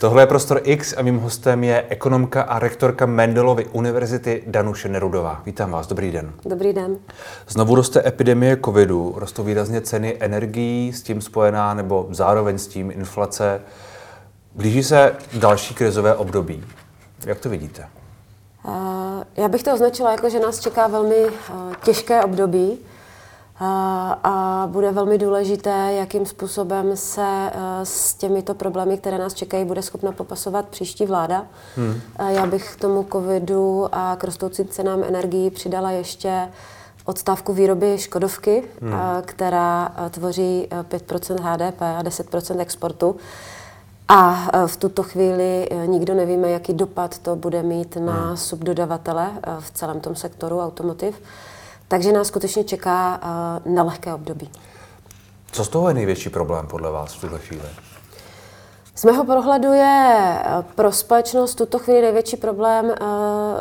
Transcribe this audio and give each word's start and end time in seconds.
Tohle 0.00 0.22
je 0.22 0.26
Prostor 0.26 0.60
X 0.64 0.94
a 0.96 1.02
mým 1.02 1.18
hostem 1.18 1.64
je 1.64 1.84
ekonomka 1.88 2.42
a 2.42 2.58
rektorka 2.58 3.06
Mendelovy 3.06 3.66
univerzity 3.66 4.42
Danuše 4.46 4.88
Nerudová. 4.88 5.42
Vítám 5.46 5.70
vás, 5.70 5.86
dobrý 5.86 6.12
den. 6.12 6.32
Dobrý 6.44 6.72
den. 6.72 6.96
Znovu 7.48 7.74
roste 7.74 8.02
epidemie 8.06 8.56
covidu, 8.64 9.14
rostou 9.16 9.44
výrazně 9.44 9.80
ceny 9.80 10.16
energií, 10.20 10.92
s 10.92 11.02
tím 11.02 11.20
spojená 11.20 11.74
nebo 11.74 12.06
zároveň 12.10 12.58
s 12.58 12.66
tím 12.66 12.90
inflace. 12.90 13.60
Blíží 14.54 14.82
se 14.82 15.16
další 15.34 15.74
krizové 15.74 16.14
období. 16.14 16.64
Jak 17.26 17.40
to 17.40 17.48
vidíte? 17.48 17.88
Já 19.36 19.48
bych 19.48 19.62
to 19.62 19.74
označila 19.74 20.12
jako, 20.12 20.30
že 20.30 20.40
nás 20.40 20.60
čeká 20.60 20.86
velmi 20.86 21.26
těžké 21.84 22.24
období 22.24 22.78
a 23.60 24.68
bude 24.70 24.92
velmi 24.92 25.18
důležité, 25.18 25.92
jakým 25.92 26.26
způsobem 26.26 26.96
se 26.96 27.22
e, 27.22 27.50
s 27.86 28.14
těmito 28.14 28.54
problémy, 28.54 28.98
které 28.98 29.18
nás 29.18 29.34
čekají, 29.34 29.64
bude 29.64 29.82
schopna 29.82 30.12
popasovat 30.12 30.68
příští 30.68 31.06
vláda. 31.06 31.46
Hmm. 31.76 32.00
Já 32.28 32.46
bych 32.46 32.74
k 32.74 32.80
tomu 32.80 33.06
covidu 33.12 33.88
a 33.92 34.16
k 34.16 34.24
rostoucím 34.24 34.68
cenám 34.68 35.04
energií 35.04 35.50
přidala 35.50 35.90
ještě 35.90 36.48
odstávku 37.04 37.52
výroby 37.52 37.98
Škodovky, 37.98 38.64
hmm. 38.80 38.92
která 39.22 39.94
e, 40.06 40.10
tvoří 40.10 40.68
5% 40.70 41.40
HDP 41.40 41.82
a 41.82 42.02
10% 42.02 42.60
exportu. 42.60 43.16
A 44.08 44.50
v 44.66 44.76
tuto 44.76 45.02
chvíli 45.02 45.68
e, 45.70 45.86
nikdo 45.86 46.14
nevíme, 46.14 46.50
jaký 46.50 46.74
dopad 46.74 47.18
to 47.18 47.36
bude 47.36 47.62
mít 47.62 47.96
na 47.96 48.26
hmm. 48.26 48.36
subdodavatele 48.36 49.30
v 49.60 49.70
celém 49.70 50.00
tom 50.00 50.16
sektoru 50.16 50.60
automotiv. 50.60 51.20
Takže 51.88 52.12
nás 52.12 52.26
skutečně 52.26 52.64
čeká 52.64 53.20
uh, 53.64 53.72
nelehké 53.72 54.14
období. 54.14 54.50
Co 55.52 55.64
z 55.64 55.68
toho 55.68 55.88
je 55.88 55.94
největší 55.94 56.28
problém 56.28 56.66
podle 56.66 56.90
vás 56.90 57.14
v 57.14 57.20
tuto 57.20 57.38
chvíli? 57.38 57.68
Z 58.96 59.04
mého 59.04 59.24
pohledu 59.24 59.72
je 59.72 60.16
eh, 60.18 60.64
pro 60.74 60.92
společnost 60.92 61.54
tuto 61.54 61.78
chvíli 61.78 62.00
největší 62.02 62.36
problém 62.36 62.84
uh, 62.84 62.92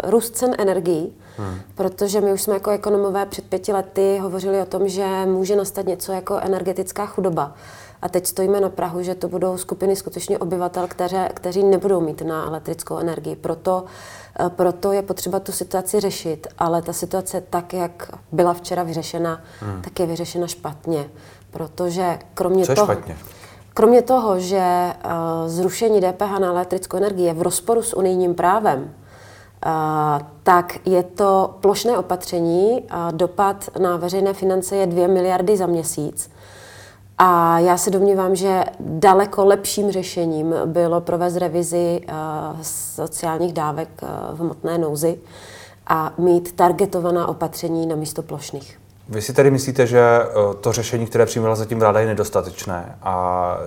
růst 0.03 0.37
cen 0.37 0.55
energií, 0.57 1.13
hmm. 1.37 1.59
protože 1.75 2.21
my 2.21 2.33
už 2.33 2.41
jsme 2.41 2.53
jako 2.53 2.69
ekonomové 2.69 3.25
před 3.25 3.45
pěti 3.45 3.73
lety 3.73 4.17
hovořili 4.21 4.61
o 4.61 4.65
tom, 4.65 4.87
že 4.87 5.05
může 5.25 5.55
nastat 5.55 5.85
něco 5.85 6.11
jako 6.11 6.37
energetická 6.37 7.05
chudoba. 7.05 7.55
A 8.01 8.09
teď 8.09 8.27
stojíme 8.27 8.61
na 8.61 8.69
Prahu, 8.69 9.03
že 9.03 9.15
to 9.15 9.27
budou 9.27 9.57
skupiny 9.57 9.95
skutečně 9.95 10.37
obyvatel, 10.37 10.87
které, 10.87 11.29
kteří 11.33 11.63
nebudou 11.63 12.01
mít 12.01 12.21
na 12.21 12.45
elektrickou 12.45 12.97
energii. 12.97 13.35
Proto 13.35 13.85
Eh, 14.39 14.49
proto 14.49 14.91
je 14.91 15.01
potřeba 15.01 15.39
tu 15.39 15.51
situaci 15.51 15.99
řešit, 15.99 16.47
ale 16.57 16.81
ta 16.81 16.93
situace 16.93 17.41
tak, 17.49 17.73
jak 17.73 18.11
byla 18.31 18.53
včera 18.53 18.83
vyřešena, 18.83 19.41
hmm. 19.59 19.81
tak 19.81 19.99
je 19.99 20.05
vyřešena 20.05 20.47
špatně. 20.47 21.09
Protože 21.51 22.19
kromě 22.33 22.65
Co 22.65 22.75
toho... 22.75 22.93
špatně? 22.93 23.17
Kromě 23.73 24.01
toho, 24.01 24.39
že 24.39 24.93
uh, 25.05 25.11
zrušení 25.49 26.01
DPH 26.01 26.39
na 26.39 26.47
elektrickou 26.47 26.97
energii 26.97 27.25
je 27.25 27.33
v 27.33 27.41
rozporu 27.41 27.81
s 27.83 27.97
unijním 27.97 28.35
právem, 28.35 28.79
uh, 28.79 29.71
tak 30.43 30.87
je 30.87 31.03
to 31.03 31.55
plošné 31.61 31.97
opatření. 31.97 32.83
Dopad 33.11 33.69
na 33.79 33.97
veřejné 33.97 34.33
finance 34.33 34.75
je 34.75 34.87
2 34.87 35.07
miliardy 35.07 35.57
za 35.57 35.65
měsíc. 35.65 36.29
A 37.17 37.59
já 37.59 37.77
se 37.77 37.89
domnívám, 37.89 38.35
že 38.35 38.63
daleko 38.79 39.45
lepším 39.45 39.91
řešením 39.91 40.55
bylo 40.65 41.01
provést 41.01 41.37
revizi 41.37 42.01
uh, 42.09 42.15
sociálních 42.61 43.53
dávek 43.53 43.89
uh, 44.01 44.37
v 44.37 44.39
hmotné 44.39 44.77
nouzi 44.77 45.17
a 45.87 46.13
mít 46.17 46.51
targetovaná 46.51 47.27
opatření 47.27 47.87
na 47.87 47.95
místo 47.95 48.21
plošných. 48.21 48.79
Vy 49.09 49.21
si 49.21 49.33
tedy 49.33 49.51
myslíte, 49.51 49.87
že 49.87 50.01
to 50.61 50.71
řešení, 50.71 51.05
které 51.05 51.25
přijmula 51.25 51.55
zatím 51.55 51.79
vláda, 51.79 51.99
je 51.99 52.07
nedostatečné 52.07 52.95
a 53.03 53.57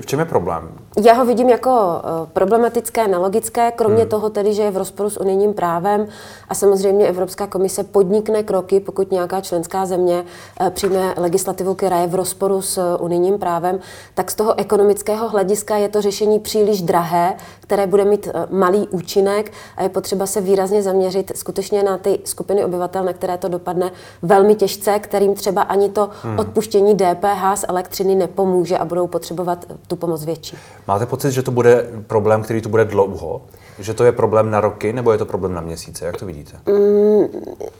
v 0.00 0.06
čem 0.06 0.18
je 0.18 0.24
problém? 0.24 0.68
Já 1.04 1.12
ho 1.12 1.26
vidím 1.26 1.48
jako 1.48 1.70
eh, 1.70 2.26
problematické, 2.32 3.08
nelogické, 3.08 3.72
kromě 3.72 4.00
hmm. 4.00 4.08
toho 4.08 4.30
tedy, 4.30 4.54
že 4.54 4.62
je 4.62 4.70
v 4.70 4.76
rozporu 4.76 5.10
s 5.10 5.20
unijním 5.20 5.54
právem 5.54 6.06
a 6.48 6.54
samozřejmě 6.54 7.06
Evropská 7.06 7.46
komise 7.46 7.84
podnikne 7.84 8.42
kroky, 8.42 8.80
pokud 8.80 9.10
nějaká 9.12 9.40
členská 9.40 9.86
země 9.86 10.24
eh, 10.60 10.70
přijme 10.70 11.14
legislativu, 11.16 11.74
která 11.74 11.98
je 11.98 12.06
v 12.06 12.14
rozporu 12.14 12.62
s 12.62 12.78
eh, 12.78 12.96
unijním 12.96 13.38
právem, 13.38 13.78
tak 14.14 14.30
z 14.30 14.34
toho 14.34 14.58
ekonomického 14.58 15.28
hlediska 15.28 15.76
je 15.76 15.88
to 15.88 16.02
řešení 16.02 16.40
příliš 16.40 16.82
drahé, 16.82 17.36
které 17.60 17.86
bude 17.86 18.04
mít 18.04 18.28
malý 18.50 18.88
účinek 18.88 19.52
a 19.76 19.82
je 19.82 19.88
potřeba 19.88 20.26
se 20.26 20.40
výrazně 20.40 20.82
zaměřit 20.82 21.32
skutečně 21.34 21.82
na 21.82 21.98
ty 21.98 22.18
skupiny 22.24 22.64
obyvatel, 22.64 23.04
na 23.04 23.12
které 23.12 23.38
to 23.38 23.48
dopadne 23.48 23.90
velmi 24.22 24.54
těžce, 24.54 24.98
kterým 24.98 25.34
třeba 25.34 25.62
ani 25.62 25.88
to 25.88 26.10
hmm. 26.22 26.38
odpuštění 26.38 26.94
DPH 26.94 27.54
z 27.54 27.64
elektřiny 27.68 28.14
nepomůže 28.14 28.78
a 28.78 28.84
budou 28.84 29.06
potřebovat 29.06 29.45
potřebovat 29.54 29.80
tu 29.86 29.96
pomoc 29.96 30.24
větší. 30.24 30.56
Máte 30.88 31.06
pocit, 31.06 31.30
že 31.30 31.42
to 31.42 31.50
bude 31.50 31.86
problém, 32.06 32.42
který 32.42 32.60
tu 32.60 32.68
bude 32.68 32.84
dlouho? 32.84 33.42
Že 33.78 33.94
to 33.94 34.04
je 34.04 34.12
problém 34.12 34.50
na 34.50 34.60
roky 34.60 34.92
nebo 34.92 35.12
je 35.12 35.18
to 35.18 35.26
problém 35.26 35.54
na 35.54 35.60
měsíce? 35.60 36.06
Jak 36.06 36.16
to 36.16 36.26
vidíte? 36.26 36.52
Mm, 36.66 37.26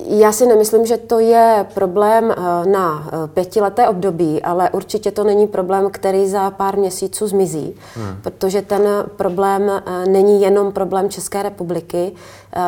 já 0.09 0.33
si 0.33 0.47
nemyslím, 0.47 0.87
že 0.87 0.97
to 0.97 1.19
je 1.19 1.67
problém 1.75 2.31
eh, 2.31 2.67
na 2.71 3.09
eh, 3.09 3.29
pětileté 3.29 3.89
období, 3.89 4.43
ale 4.43 4.71
určitě 4.71 5.11
to 5.11 5.25
není 5.25 5.47
problém, 5.47 5.91
který 5.91 6.29
za 6.29 6.51
pár 6.51 6.77
měsíců 6.79 7.27
zmizí, 7.27 7.75
hmm. 7.95 8.17
protože 8.23 8.63
ten 8.63 8.83
problém 9.17 9.71
eh, 9.71 10.07
není 10.09 10.43
jenom 10.43 10.73
problém 10.73 11.09
České 11.09 11.43
republiky, 11.43 12.13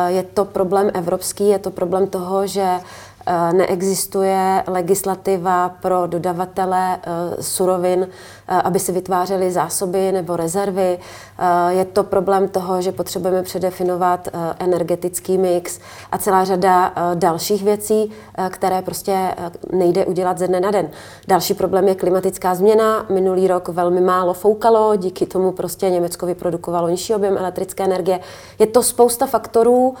je 0.07 0.23
to 0.23 0.45
problém 0.45 0.91
evropský, 0.93 1.47
je 1.49 1.59
to 1.59 1.71
problém 1.71 2.07
toho, 2.07 2.47
že 2.47 2.79
neexistuje 3.53 4.63
legislativa 4.67 5.69
pro 5.69 6.07
dodavatele 6.07 6.97
eh, 6.97 7.43
surovin, 7.43 8.07
eh, 8.47 8.61
aby 8.61 8.79
si 8.79 8.91
vytvářeli 8.91 9.51
zásoby 9.51 10.11
nebo 10.11 10.35
rezervy. 10.35 10.99
Je 11.69 11.85
to 11.85 12.03
problém 12.03 12.47
toho, 12.47 12.81
že 12.81 12.91
potřebujeme 12.91 13.43
předefinovat 13.43 14.27
energetický 14.59 15.37
mix 15.37 15.79
a 16.11 16.17
celá 16.17 16.43
řada 16.43 16.93
dalších 17.13 17.63
věcí, 17.63 18.11
které 18.49 18.81
prostě 18.81 19.35
nejde 19.71 20.05
udělat 20.05 20.37
ze 20.37 20.47
dne 20.47 20.59
na 20.59 20.71
den. 20.71 20.89
Další 21.27 21.53
problém 21.53 21.87
je 21.87 21.95
klimatická 21.95 22.55
změna. 22.55 23.05
Minulý 23.09 23.47
rok 23.47 23.67
velmi 23.67 24.01
málo 24.01 24.33
foukalo, 24.33 24.95
díky 24.95 25.25
tomu 25.25 25.51
prostě 25.51 25.89
Německo 25.89 26.25
vyprodukovalo 26.25 26.89
nižší 26.89 27.15
objem 27.15 27.37
elektrické 27.37 27.83
energie. 27.83 28.19
Je 28.59 28.67
to 28.67 28.83
spousta 28.83 29.25
faktorů, 29.25 29.95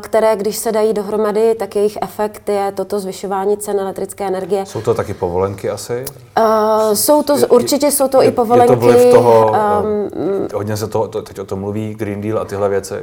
které, 0.00 0.36
když 0.36 0.56
se 0.56 0.72
dají 0.72 0.92
dohromady, 0.92 1.54
tak 1.54 1.76
jejich 1.76 1.98
efekt 2.02 2.25
je 2.48 2.72
toto 2.72 3.00
zvyšování 3.00 3.56
cen 3.56 3.80
elektrické 3.80 4.26
energie. 4.26 4.66
Jsou 4.66 4.80
to 4.80 4.94
taky 4.94 5.14
povolenky 5.14 5.70
asi? 5.70 6.04
Uh, 6.38 6.94
jsou 6.94 7.22
to, 7.22 7.36
určitě 7.48 7.90
jsou 7.90 8.08
to 8.08 8.22
je, 8.22 8.28
i 8.28 8.32
povolenky. 8.32 8.72
Je 8.72 8.76
to 8.76 8.86
vliv 8.86 9.12
toho, 9.12 9.52
um, 9.52 10.48
hodně 10.54 10.76
se 10.76 10.86
to, 10.88 11.08
to, 11.08 11.22
teď 11.22 11.38
o 11.38 11.44
tom 11.44 11.60
mluví, 11.60 11.94
Green 11.94 12.20
Deal 12.20 12.38
a 12.38 12.44
tyhle 12.44 12.68
věci? 12.68 12.94
Uh, 12.94 13.02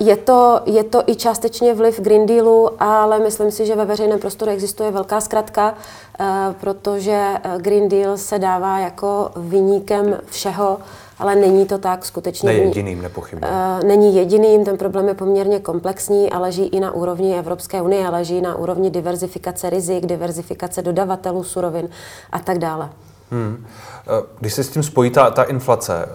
je, 0.00 0.16
to, 0.16 0.60
je 0.66 0.84
to 0.84 1.02
i 1.06 1.14
částečně 1.14 1.74
vliv 1.74 2.00
Green 2.00 2.26
Dealu, 2.26 2.70
ale 2.82 3.18
myslím 3.18 3.50
si, 3.50 3.66
že 3.66 3.76
ve 3.76 3.84
veřejném 3.84 4.18
prostoru 4.18 4.50
existuje 4.50 4.90
velká 4.90 5.20
zkratka, 5.20 5.74
uh, 6.20 6.26
protože 6.60 7.26
Green 7.56 7.88
Deal 7.88 8.16
se 8.16 8.38
dává 8.38 8.78
jako 8.78 9.30
vyníkem 9.36 10.18
všeho, 10.26 10.78
ale 11.20 11.36
není 11.36 11.66
to 11.66 11.78
tak 11.78 12.04
skutečně. 12.04 12.52
Ne 12.52 12.54
jediným, 12.54 13.02
nepochybně. 13.02 13.48
Uh, 13.48 13.88
není 13.88 14.16
jediným, 14.16 14.64
ten 14.64 14.76
problém 14.76 15.08
je 15.08 15.14
poměrně 15.14 15.60
komplexní 15.60 16.30
a 16.30 16.38
leží 16.38 16.66
i 16.66 16.80
na 16.80 16.90
úrovni 16.90 17.38
Evropské 17.38 17.82
unie, 17.82 18.08
leží 18.08 18.40
na 18.40 18.54
úrovni 18.54 18.90
diverzifikace 18.90 19.70
rizik, 19.70 20.06
diverzifikace 20.06 20.82
dodavatelů 20.82 21.44
surovin 21.44 21.88
a 22.32 22.38
tak 22.38 22.58
dále. 22.58 22.90
Hmm. 23.30 23.66
Eh, 24.06 24.22
když 24.40 24.54
se 24.54 24.64
s 24.64 24.68
tím 24.68 24.82
spojí 24.82 25.10
ta, 25.10 25.30
ta 25.30 25.42
inflace, 25.42 26.08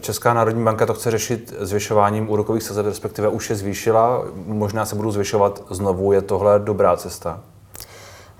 Česká 0.00 0.34
národní 0.34 0.64
banka 0.64 0.86
to 0.86 0.94
chce 0.94 1.10
řešit 1.10 1.54
zvyšováním 1.60 2.30
úrokových 2.30 2.62
sazeb, 2.62 2.86
respektive 2.86 3.28
už 3.28 3.50
je 3.50 3.56
zvýšila, 3.56 4.24
možná 4.46 4.86
se 4.86 4.96
budou 4.96 5.10
zvyšovat 5.10 5.62
znovu, 5.70 6.12
je 6.12 6.22
tohle 6.22 6.58
dobrá 6.58 6.96
cesta? 6.96 7.40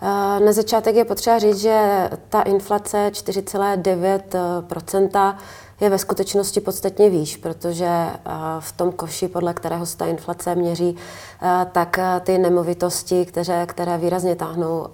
Eh, 0.03 0.41
na 0.41 0.53
začátek 0.53 0.97
je 0.97 1.05
potřeba 1.05 1.39
říct, 1.39 1.61
že 1.61 2.11
ta 2.29 2.43
inflace 2.43 3.11
4,9 3.13 5.45
je 5.83 5.91
ve 5.91 5.99
skutečnosti 5.99 6.61
podstatně 6.61 7.11
výš, 7.11 7.37
protože 7.37 7.87
eh, 7.87 8.19
v 8.61 8.73
tom 8.73 8.93
koši, 8.93 9.29
podle 9.29 9.55
kterého 9.55 9.87
se 9.87 9.97
ta 9.97 10.07
inflace 10.07 10.55
měří, 10.55 10.97
eh, 11.43 11.67
tak 11.73 11.99
eh, 11.99 12.21
ty 12.21 12.39
nemovitosti, 12.39 13.27
které, 13.27 13.67
které 13.67 13.99
výrazně 13.99 14.37
táhnou 14.37 14.87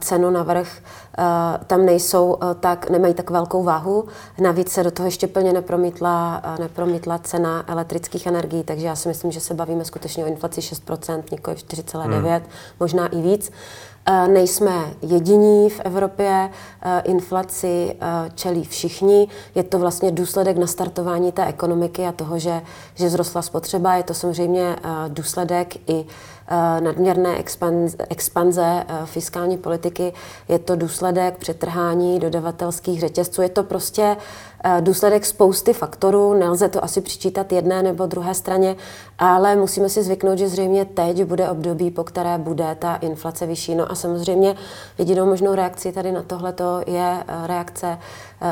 cenu 0.00 0.30
navrh, 0.30 0.68
tam 1.66 1.86
nejsou 1.86 2.36
tak, 2.60 2.90
nemají 2.90 3.14
tak 3.14 3.30
velkou 3.30 3.62
váhu. 3.62 4.08
Navíc 4.38 4.72
se 4.72 4.82
do 4.84 4.90
toho 4.90 5.06
ještě 5.06 5.26
plně 5.26 5.52
nepromítla, 5.52 6.42
nepromítla 6.58 7.18
cena 7.18 7.64
elektrických 7.66 8.26
energií, 8.26 8.62
takže 8.62 8.86
já 8.86 8.96
si 8.96 9.08
myslím, 9.08 9.32
že 9.32 9.40
se 9.40 9.54
bavíme 9.54 9.84
skutečně 9.84 10.24
o 10.24 10.28
inflaci 10.28 10.60
6%, 10.60 11.22
nikoli 11.32 11.56
4,9%, 11.56 12.36
hmm. 12.36 12.42
možná 12.80 13.06
i 13.06 13.22
víc. 13.22 13.50
Eh, 14.12 14.28
nejsme 14.28 14.94
jediní 15.02 15.70
v 15.70 15.80
Evropě, 15.84 16.50
eh, 16.82 17.00
inflaci 17.04 17.96
eh, 18.00 18.30
čelí 18.34 18.64
všichni. 18.64 19.28
Je 19.54 19.62
to 19.62 19.78
vlastně 19.78 20.10
důsledek 20.10 20.56
nastartování 20.56 21.32
té 21.32 21.46
ekonomiky 21.46 22.06
a 22.06 22.12
toho, 22.12 22.38
že, 22.38 22.62
že 22.94 23.10
zrostla 23.10 23.42
spotřeba. 23.42 23.94
Je 23.94 24.02
to 24.02 24.14
samozřejmě 24.14 24.76
důsledek 25.08 25.90
i 25.90 26.04
nadměrné 26.80 27.38
expanze, 27.38 27.96
expanze 28.08 28.84
fiskální 29.04 29.58
politiky. 29.58 30.12
Je 30.48 30.58
to 30.58 30.76
důsledek 30.76 31.38
přetrhání 31.38 32.18
dodavatelských 32.18 33.00
řetězců. 33.00 33.42
Je 33.42 33.48
to 33.48 33.62
prostě 33.62 34.16
důsledek 34.80 35.26
spousty 35.26 35.72
faktorů. 35.72 36.34
Nelze 36.34 36.68
to 36.68 36.84
asi 36.84 37.00
přičítat 37.00 37.52
jedné 37.52 37.82
nebo 37.82 38.06
druhé 38.06 38.34
straně, 38.34 38.76
ale 39.18 39.56
musíme 39.56 39.88
si 39.88 40.02
zvyknout, 40.02 40.38
že 40.38 40.48
zřejmě 40.48 40.84
teď 40.84 41.24
bude 41.24 41.50
období, 41.50 41.90
po 41.90 42.04
které 42.04 42.38
bude 42.38 42.76
ta 42.78 42.96
inflace 42.96 43.46
vyšší. 43.46 43.74
No 43.74 43.92
a 43.92 43.94
samozřejmě 43.94 44.56
jedinou 44.98 45.26
možnou 45.26 45.54
reakcí 45.54 45.92
tady 45.92 46.12
na 46.12 46.22
tohle 46.22 46.54
je 46.86 47.24
reakce 47.46 47.98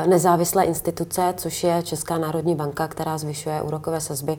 nezávislé 0.05 0.63
instituce, 0.63 1.33
což 1.37 1.63
je 1.63 1.83
Česká 1.83 2.17
národní 2.17 2.55
banka, 2.55 2.87
která 2.87 3.17
zvyšuje 3.17 3.61
úrokové 3.61 4.01
sazby 4.01 4.37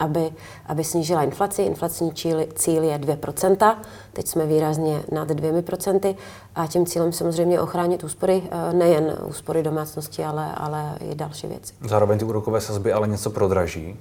aby, 0.00 0.30
aby 0.66 0.84
snížila 0.84 1.22
inflaci. 1.22 1.62
Inflační 1.62 2.12
cíl 2.54 2.82
je 2.82 2.98
2%, 2.98 3.76
teď 4.12 4.26
jsme 4.26 4.46
výrazně 4.46 5.02
nad 5.12 5.30
2% 5.30 6.16
a 6.54 6.66
tím 6.66 6.86
cílem 6.86 7.12
samozřejmě 7.12 7.60
ochránit 7.60 8.04
úspory, 8.04 8.42
eh, 8.50 8.72
nejen 8.72 9.16
úspory 9.26 9.62
domácnosti, 9.62 10.24
ale, 10.24 10.52
ale 10.56 10.94
i 11.10 11.14
další 11.14 11.46
věci. 11.46 11.74
Zároveň 11.80 12.18
ty 12.18 12.24
úrokové 12.24 12.60
sazby 12.60 12.92
ale 12.92 13.08
něco 13.08 13.30
prodraží. 13.30 13.96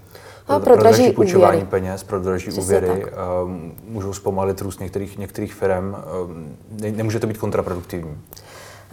No, 0.50 0.60
prodraží 0.60 1.12
půjčování 1.12 1.58
úvěry. 1.58 1.70
peněz, 1.70 2.04
prodraží 2.04 2.50
Přesně 2.50 2.64
úvěry, 2.64 2.88
tak. 2.88 3.14
Ehm, 3.44 3.72
můžou 3.88 4.14
zpomalit 4.14 4.62
růst 4.62 4.80
některých, 4.80 5.18
některých 5.18 5.54
firm. 5.54 5.96
Ehm, 5.96 6.58
nemůže 6.96 7.20
to 7.20 7.28
být 7.28 7.38
kontraproduktivní? 7.38 8.18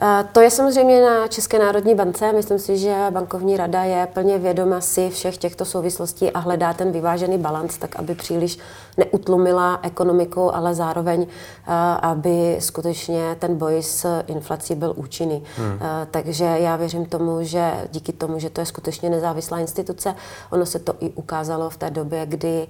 Eh, 0.02 0.28
to 0.32 0.40
je 0.40 0.50
samozřejmě 0.50 1.02
na 1.02 1.28
České 1.28 1.58
národní 1.58 1.94
bance. 1.94 2.32
Myslím 2.32 2.58
si, 2.58 2.78
že 2.78 2.94
bankovní 3.10 3.56
rada 3.56 3.84
je 3.84 4.06
plně 4.06 4.38
vědoma 4.38 4.80
si 4.80 5.10
všech 5.10 5.36
těchto 5.36 5.64
souvislostí 5.64 6.30
a 6.30 6.38
hledá 6.38 6.74
ten 6.74 6.92
vyvážený 6.92 7.38
balans, 7.38 7.78
tak 7.78 7.96
aby 7.96 8.14
příliš 8.14 8.58
neutlumila 8.96 9.80
ekonomiku, 9.82 10.54
ale 10.54 10.74
zároveň, 10.74 11.26
eh, 11.26 11.72
aby 12.02 12.56
skutečně 12.60 13.36
ten 13.38 13.56
boj 13.56 13.82
s 13.82 14.22
inflací 14.26 14.74
byl 14.74 14.92
účinný. 14.96 15.42
Hmm. 15.56 15.78
Eh, 15.80 16.06
takže 16.10 16.44
já 16.44 16.76
věřím 16.76 17.06
tomu, 17.06 17.38
že 17.40 17.72
díky 17.90 18.12
tomu, 18.12 18.38
že 18.38 18.50
to 18.50 18.60
je 18.60 18.66
skutečně 18.66 19.10
nezávislá 19.10 19.58
instituce, 19.58 20.14
ono 20.50 20.66
se 20.66 20.78
to 20.78 20.94
i 21.00 21.10
ukázalo 21.10 21.70
v 21.70 21.76
té 21.76 21.90
době, 21.90 22.26
kdy 22.26 22.66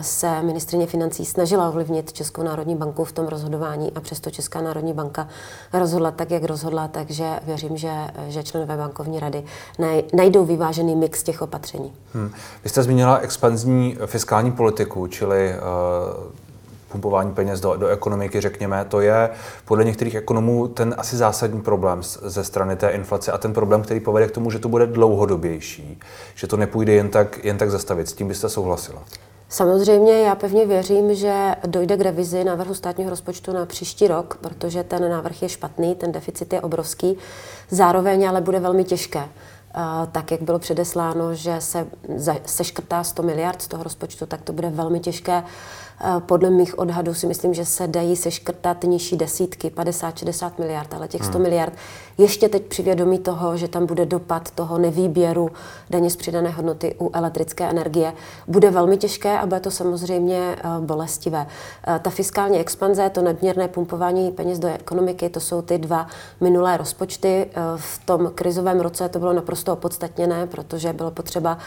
se 0.00 0.42
ministrině 0.42 0.86
financí 0.86 1.24
snažila 1.24 1.68
ovlivnit 1.68 2.12
Českou 2.12 2.42
národní 2.42 2.76
banku 2.76 3.04
v 3.04 3.12
tom 3.12 3.26
rozhodování 3.26 3.92
a 3.94 4.00
přesto 4.00 4.30
Česká 4.30 4.60
národní 4.60 4.92
banka 4.92 5.28
rozhodla 5.72 6.10
tak, 6.10 6.30
jak 6.30 6.44
rozhodla 6.44 6.56
rozhodla, 6.56 6.88
takže 6.88 7.24
věřím, 7.46 7.76
že, 7.76 7.92
že 8.28 8.42
členové 8.42 8.76
bankovní 8.76 9.20
rady 9.20 9.44
najdou 10.12 10.44
vyvážený 10.44 10.96
mix 10.96 11.22
těch 11.22 11.42
opatření. 11.42 11.92
Hmm. 12.14 12.30
Vy 12.64 12.70
jste 12.70 12.82
zmínila 12.82 13.16
expanzní 13.18 13.96
fiskální 14.06 14.52
politiku, 14.52 15.06
čili 15.06 15.54
uh, 15.54 15.65
pumpování 16.92 17.32
peněz 17.34 17.60
do, 17.60 17.76
do 17.76 17.86
ekonomiky, 17.86 18.40
řekněme, 18.40 18.84
to 18.88 19.00
je 19.00 19.30
podle 19.64 19.84
některých 19.84 20.14
ekonomů 20.14 20.68
ten 20.68 20.94
asi 20.98 21.16
zásadní 21.16 21.62
problém 21.62 22.02
ze 22.22 22.44
strany 22.44 22.76
té 22.76 22.90
inflace 22.90 23.32
a 23.32 23.38
ten 23.38 23.52
problém, 23.52 23.82
který 23.82 24.00
povede 24.00 24.26
k 24.26 24.30
tomu, 24.30 24.50
že 24.50 24.58
to 24.58 24.68
bude 24.68 24.86
dlouhodobější, 24.86 26.00
že 26.34 26.46
to 26.46 26.56
nepůjde 26.56 26.92
jen 26.92 27.08
tak, 27.08 27.44
jen 27.44 27.58
tak 27.58 27.70
zastavit. 27.70 28.08
S 28.08 28.12
tím 28.12 28.28
byste 28.28 28.48
souhlasila? 28.48 29.02
Samozřejmě 29.48 30.22
já 30.22 30.34
pevně 30.34 30.66
věřím, 30.66 31.14
že 31.14 31.54
dojde 31.66 31.96
k 31.96 32.00
revizi 32.00 32.44
návrhu 32.44 32.74
státního 32.74 33.10
rozpočtu 33.10 33.52
na 33.52 33.66
příští 33.66 34.08
rok, 34.08 34.38
protože 34.40 34.84
ten 34.84 35.10
návrh 35.10 35.42
je 35.42 35.48
špatný, 35.48 35.94
ten 35.94 36.12
deficit 36.12 36.52
je 36.52 36.60
obrovský. 36.60 37.18
Zároveň 37.70 38.28
ale 38.28 38.40
bude 38.40 38.60
velmi 38.60 38.84
těžké 38.84 39.28
tak, 40.12 40.30
jak 40.30 40.42
bylo 40.42 40.58
předesláno, 40.58 41.34
že 41.34 41.60
se 41.60 41.86
seškrtá 42.46 43.04
100 43.04 43.22
miliard 43.22 43.62
z 43.62 43.68
toho 43.68 43.82
rozpočtu, 43.82 44.26
tak 44.26 44.42
to 44.42 44.52
bude 44.52 44.70
velmi 44.70 45.00
těžké 45.00 45.42
podle 46.18 46.50
mých 46.50 46.78
odhadů 46.78 47.14
si 47.14 47.26
myslím, 47.26 47.54
že 47.54 47.64
se 47.64 47.86
dají 47.86 48.16
seškrtat 48.16 48.84
nižší 48.84 49.16
desítky, 49.16 49.68
50-60 49.68 50.52
miliard, 50.58 50.94
ale 50.94 51.08
těch 51.08 51.24
100 51.24 51.32
hmm. 51.32 51.42
miliard 51.42 51.72
ještě 52.18 52.48
teď 52.48 52.62
při 52.62 52.82
vědomí 52.82 53.18
toho, 53.18 53.56
že 53.56 53.68
tam 53.68 53.86
bude 53.86 54.06
dopad 54.06 54.50
toho 54.50 54.78
nevýběru 54.78 55.50
daně 55.90 56.10
z 56.10 56.16
přidané 56.16 56.50
hodnoty 56.50 56.94
u 57.00 57.10
elektrické 57.12 57.70
energie, 57.70 58.12
bude 58.46 58.70
velmi 58.70 58.96
těžké 58.96 59.38
a 59.38 59.46
bude 59.46 59.60
to 59.60 59.70
samozřejmě 59.70 60.56
eh, 60.58 60.62
bolestivé. 60.80 61.46
Eh, 61.86 61.98
ta 61.98 62.10
fiskální 62.10 62.58
expanze, 62.58 63.10
to 63.10 63.22
nadměrné 63.22 63.68
pumpování 63.68 64.30
peněz 64.30 64.58
do 64.58 64.68
ekonomiky, 64.68 65.28
to 65.28 65.40
jsou 65.40 65.62
ty 65.62 65.78
dva 65.78 66.06
minulé 66.40 66.76
rozpočty. 66.76 67.46
Eh, 67.50 67.60
v 67.76 68.00
tom 68.04 68.30
krizovém 68.34 68.80
roce 68.80 69.08
to 69.08 69.18
bylo 69.18 69.32
naprosto 69.32 69.65
opodstatněné, 69.72 70.46
protože 70.46 70.92
bylo 70.92 71.10
potřeba 71.10 71.58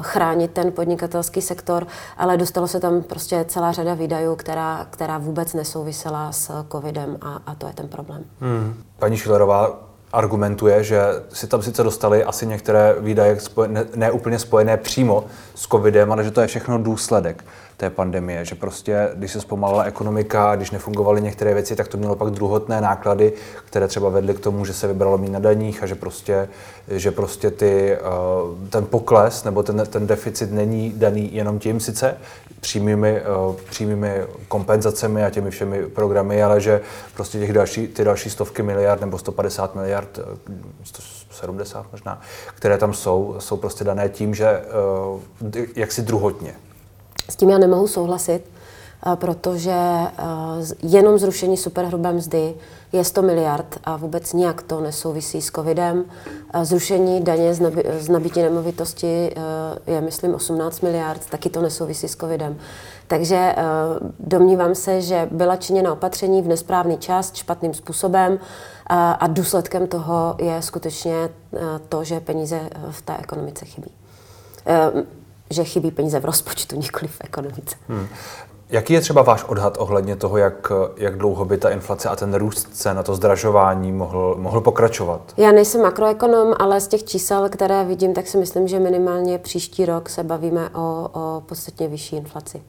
chránit 0.00 0.50
ten 0.50 0.72
podnikatelský 0.72 1.42
sektor, 1.42 1.86
ale 2.16 2.36
dostalo 2.36 2.68
se 2.68 2.80
tam 2.80 3.02
prostě 3.02 3.22
prostě 3.22 3.44
celá 3.52 3.72
řada 3.72 3.94
výdajů, 3.94 4.36
která, 4.36 4.86
která 4.90 5.18
vůbec 5.18 5.54
nesouvisela 5.54 6.32
s 6.32 6.64
covidem 6.72 7.18
a, 7.20 7.40
a 7.46 7.54
to 7.54 7.66
je 7.66 7.72
ten 7.72 7.88
problém. 7.88 8.24
Hmm. 8.40 8.74
Paní 8.98 9.16
Šilerová 9.16 9.80
argumentuje, 10.12 10.84
že 10.84 11.00
si 11.32 11.46
tam 11.46 11.62
sice 11.62 11.82
dostali 11.82 12.24
asi 12.24 12.46
některé 12.46 12.94
výdaje 12.98 13.40
spojené, 13.40 13.84
ne 13.94 14.10
úplně 14.10 14.38
spojené 14.38 14.76
přímo 14.76 15.24
s 15.54 15.68
covidem, 15.68 16.12
ale 16.12 16.24
že 16.24 16.30
to 16.30 16.40
je 16.40 16.46
všechno 16.46 16.78
důsledek 16.78 17.44
té 17.82 17.90
pandemie, 17.90 18.44
že 18.44 18.54
prostě, 18.54 19.10
když 19.14 19.32
se 19.32 19.40
zpomalila 19.40 19.82
ekonomika, 19.82 20.56
když 20.56 20.70
nefungovaly 20.70 21.20
některé 21.20 21.54
věci, 21.54 21.76
tak 21.76 21.88
to 21.88 21.98
mělo 21.98 22.16
pak 22.16 22.30
druhotné 22.30 22.80
náklady, 22.80 23.32
které 23.64 23.88
třeba 23.88 24.08
vedly 24.08 24.34
k 24.34 24.40
tomu, 24.40 24.64
že 24.64 24.72
se 24.72 24.86
vybralo 24.86 25.18
méně 25.18 25.32
na 25.32 25.38
daních 25.38 25.82
a 25.82 25.86
že 25.86 25.94
prostě, 25.94 26.48
že 26.88 27.10
prostě 27.10 27.50
ty, 27.50 27.92
eh, 27.92 27.98
ten 28.70 28.86
pokles 28.86 29.44
nebo 29.44 29.62
ten, 29.62 29.86
ten 29.90 30.06
deficit 30.06 30.52
není 30.52 30.92
daný 30.96 31.34
jenom 31.34 31.58
tím 31.58 31.80
sice 31.80 32.16
přímými, 32.60 33.16
eh, 33.16 33.22
přímými 33.70 34.22
kompenzacemi 34.48 35.24
a 35.24 35.30
těmi 35.30 35.50
všemi 35.50 35.86
programy, 35.86 36.42
ale 36.42 36.60
že 36.60 36.80
prostě 37.14 37.38
těch 37.38 37.52
další, 37.52 37.88
ty 37.88 38.04
další 38.04 38.30
stovky 38.30 38.62
miliard 38.62 39.00
nebo 39.00 39.18
150 39.18 39.74
miliard, 39.74 40.18
170 40.84 41.80
eh, 41.80 41.88
možná, 41.92 42.20
které 42.54 42.78
tam 42.78 42.94
jsou, 42.94 43.36
jsou 43.38 43.56
prostě 43.56 43.84
dané 43.84 44.08
tím, 44.08 44.34
že 44.34 44.62
jaksi 45.76 46.02
druhotně. 46.02 46.54
S 47.32 47.36
tím 47.36 47.50
já 47.50 47.58
nemohu 47.58 47.88
souhlasit, 47.88 48.40
eh, 49.06 49.16
protože 49.16 49.72
eh, 49.72 50.12
jenom 50.82 51.18
zrušení 51.18 51.56
superhrubé 51.56 52.12
mzdy 52.12 52.54
je 52.92 53.04
100 53.04 53.22
miliard 53.22 53.78
a 53.84 53.96
vůbec 53.96 54.32
nijak 54.32 54.62
to 54.62 54.80
nesouvisí 54.80 55.42
s 55.42 55.50
covidem. 55.50 56.04
Eh, 56.54 56.64
zrušení 56.64 57.20
daně 57.20 57.54
z 57.98 58.08
nabití 58.08 58.42
nemovitosti 58.42 59.34
je, 59.86 60.00
myslím, 60.00 60.34
18 60.34 60.80
miliard, 60.80 61.20
taky 61.30 61.50
to 61.50 61.62
nesouvisí 61.62 62.08
s 62.08 62.16
covidem. 62.16 62.56
Takže 63.06 63.54
domnívám 64.18 64.74
se, 64.74 65.00
že 65.00 65.28
byla 65.30 65.56
činěna 65.56 65.92
opatření 65.92 66.42
v 66.42 66.48
nesprávný 66.48 66.98
čas, 66.98 67.34
špatným 67.34 67.74
způsobem 67.74 68.38
a 68.90 69.26
důsledkem 69.26 69.86
toho 69.86 70.34
je 70.38 70.62
skutečně 70.62 71.28
to, 71.88 72.04
že 72.04 72.20
peníze 72.20 72.60
v 72.90 73.02
té 73.02 73.16
ekonomice 73.16 73.64
chybí 73.64 73.90
že 75.52 75.64
chybí 75.64 75.90
peníze 75.90 76.20
v 76.20 76.24
rozpočtu, 76.24 76.76
nikoli 76.76 77.08
v 77.08 77.20
ekonomice. 77.20 77.76
Hmm. 77.88 78.06
Jaký 78.72 78.92
je 78.92 79.00
třeba 79.00 79.22
váš 79.22 79.44
odhad 79.44 79.76
ohledně 79.78 80.16
toho, 80.16 80.36
jak, 80.36 80.72
jak 80.96 81.18
dlouho 81.18 81.44
by 81.44 81.58
ta 81.58 81.70
inflace 81.70 82.08
a 82.08 82.16
ten 82.16 82.34
růst 82.34 82.68
cen 82.72 82.98
a 82.98 83.02
to 83.02 83.14
zdražování 83.14 83.92
mohl, 83.92 84.36
mohl 84.38 84.60
pokračovat? 84.60 85.34
Já 85.36 85.52
nejsem 85.52 85.82
makroekonom, 85.82 86.54
ale 86.58 86.80
z 86.80 86.88
těch 86.88 87.04
čísel, 87.04 87.48
které 87.48 87.84
vidím, 87.84 88.14
tak 88.14 88.26
si 88.26 88.38
myslím, 88.38 88.68
že 88.68 88.78
minimálně 88.78 89.38
příští 89.38 89.86
rok 89.86 90.08
se 90.08 90.24
bavíme 90.24 90.70
o, 90.70 91.08
o 91.12 91.42
podstatně 91.46 91.88
vyšší 91.88 92.16
inflaci. 92.16 92.62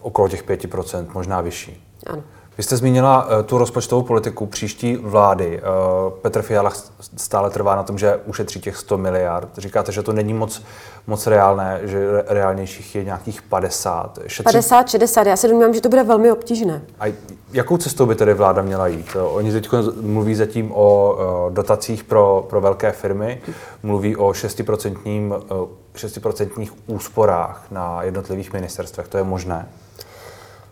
Okolo 0.00 0.28
těch 0.28 0.48
5%, 0.48 1.06
možná 1.14 1.40
vyšší. 1.40 1.84
Ano. 2.06 2.22
Vy 2.58 2.62
jste 2.62 2.76
zmínila 2.76 3.24
uh, 3.24 3.42
tu 3.42 3.58
rozpočtovou 3.58 4.02
politiku 4.02 4.46
příští 4.46 4.96
vlády. 4.96 5.60
Uh, 5.62 6.12
Petr 6.12 6.42
Fiala 6.42 6.72
stále 7.16 7.50
trvá 7.50 7.76
na 7.76 7.82
tom, 7.82 7.98
že 7.98 8.20
ušetří 8.26 8.60
těch 8.60 8.76
100 8.76 8.98
miliard. 8.98 9.48
Říkáte, 9.58 9.92
že 9.92 10.02
to 10.02 10.12
není 10.12 10.34
moc, 10.34 10.62
moc 11.06 11.26
reálné, 11.26 11.80
že 11.82 12.24
reálnějších 12.26 12.94
je 12.94 13.04
nějakých 13.04 13.42
50. 13.42 14.18
Šetří... 14.26 14.52
50, 14.52 14.88
60. 14.88 15.26
Já 15.26 15.36
se 15.36 15.48
domnívám, 15.48 15.74
že 15.74 15.80
to 15.80 15.88
bude 15.88 16.02
velmi 16.02 16.32
obtížné. 16.32 16.82
A 17.00 17.14
jakou 17.52 17.76
cestou 17.76 18.06
by 18.06 18.14
tedy 18.14 18.34
vláda 18.34 18.62
měla 18.62 18.86
jít? 18.86 19.16
Oni 19.32 19.52
teď 19.52 19.68
mluví 20.00 20.34
zatím 20.34 20.72
o 20.74 21.16
dotacích 21.50 22.04
pro, 22.04 22.46
pro 22.50 22.60
velké 22.60 22.92
firmy, 22.92 23.42
mluví 23.82 24.16
o 24.16 24.28
6%, 24.28 25.40
6% 25.94 26.70
úsporách 26.86 27.66
na 27.70 28.02
jednotlivých 28.02 28.52
ministerstvech. 28.52 29.08
To 29.08 29.18
je 29.18 29.24
možné? 29.24 29.68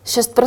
6 0.05 0.39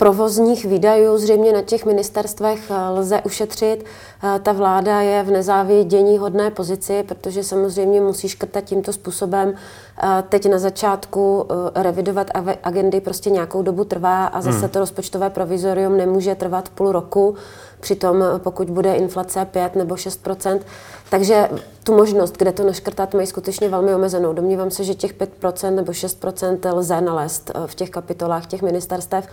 provozních 0.00 0.64
výdajů 0.64 1.18
zřejmě 1.18 1.52
na 1.52 1.62
těch 1.62 1.86
ministerstvech 1.86 2.70
eh, 2.70 2.88
lze 2.88 3.20
ušetřit. 3.24 3.84
Eh, 3.84 4.38
ta 4.38 4.52
vláda 4.52 5.00
je 5.00 5.22
v 5.22 5.30
nezávidění 5.30 6.18
hodné 6.18 6.50
pozici, 6.50 7.02
protože 7.02 7.44
samozřejmě 7.44 8.00
musí 8.00 8.28
škrtat 8.28 8.64
tímto 8.64 8.92
způsobem. 8.92 9.54
Eh, 10.02 10.24
teď 10.28 10.48
na 10.48 10.58
začátku 10.58 11.46
revidovat 11.74 12.30
agendy 12.62 13.00
prostě 13.00 13.30
nějakou 13.30 13.62
dobu 13.62 13.84
trvá 13.84 14.26
a 14.26 14.40
zase 14.40 14.58
hmm. 14.58 14.68
to 14.68 14.78
rozpočtové 14.78 15.30
provizorium 15.30 15.96
nemůže 15.96 16.34
trvat 16.34 16.68
půl 16.68 16.92
roku. 16.92 17.34
Přitom 17.80 18.24
pokud 18.38 18.70
bude 18.70 18.94
inflace 18.94 19.44
5 19.44 19.76
nebo 19.76 19.94
6% 19.94 20.60
takže 21.10 21.48
tu 21.84 21.96
možnost, 21.96 22.36
kde 22.36 22.52
to 22.52 22.66
naškrtat, 22.66 23.14
mají 23.14 23.26
skutečně 23.26 23.68
velmi 23.68 23.94
omezenou. 23.94 24.32
Domnívám 24.32 24.70
se, 24.70 24.84
že 24.84 24.94
těch 24.94 25.14
5% 25.14 25.74
nebo 25.74 25.92
6% 25.92 26.74
lze 26.74 27.00
nalézt 27.00 27.50
v 27.66 27.74
těch 27.74 27.90
kapitolách 27.90 28.46
těch 28.46 28.62
ministerstev 28.62 29.28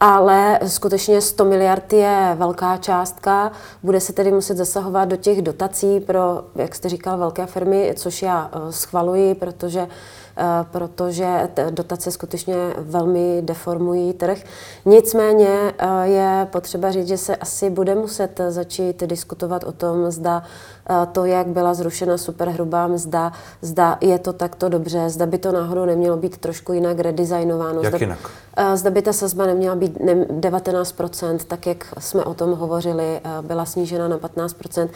ale 0.00 0.60
skutečně 0.66 1.20
100 1.20 1.44
miliard 1.44 1.92
je 1.92 2.34
velká 2.38 2.76
částka. 2.76 3.52
Bude 3.82 4.00
se 4.00 4.12
tedy 4.12 4.32
muset 4.32 4.56
zasahovat 4.56 5.04
do 5.04 5.16
těch 5.16 5.42
dotací 5.42 6.00
pro, 6.00 6.44
jak 6.54 6.74
jste 6.74 6.88
říkal, 6.88 7.18
velké 7.18 7.46
firmy, 7.46 7.94
což 7.96 8.22
já 8.22 8.50
eh, 8.52 8.72
schvaluji, 8.72 9.34
protože 9.34 9.88
protože 10.72 11.48
dotace 11.70 12.10
skutečně 12.10 12.54
velmi 12.78 13.42
deformují 13.42 14.12
trh. 14.12 14.38
Nicméně 14.84 15.74
eh, 15.78 16.06
je 16.06 16.48
potřeba 16.50 16.90
říct, 16.90 17.08
že 17.08 17.18
se 17.18 17.36
asi 17.36 17.70
bude 17.70 17.94
muset 17.94 18.40
začít 18.48 19.02
diskutovat 19.02 19.64
o 19.64 19.72
tom, 19.72 20.10
zda 20.10 20.42
eh, 20.90 21.06
to, 21.12 21.24
jak 21.24 21.46
byla 21.46 21.74
zrušena 21.74 22.18
superhrubá 22.18 22.86
mzda, 22.86 23.32
zda 23.62 23.98
je 24.00 24.18
to 24.18 24.32
takto 24.32 24.68
dobře, 24.68 25.10
zda 25.10 25.26
by 25.26 25.38
to 25.38 25.52
náhodou 25.52 25.84
nemělo 25.84 26.16
být 26.16 26.38
trošku 26.38 26.72
jinak 26.72 26.98
redesignováno. 26.98 27.82
Jak 27.82 27.94
zda, 27.94 27.98
jinak? 28.04 28.30
Zda 28.74 28.90
by 28.90 29.02
ta 29.02 29.12
sazba 29.12 29.46
neměla 29.46 29.76
být 29.76 29.98
19%, 29.98 31.38
tak 31.48 31.66
jak 31.66 31.84
jsme 31.98 32.24
o 32.24 32.34
tom 32.34 32.52
hovořili, 32.52 33.20
byla 33.42 33.64
snížena 33.64 34.08
na 34.08 34.18
15%, 34.18 34.88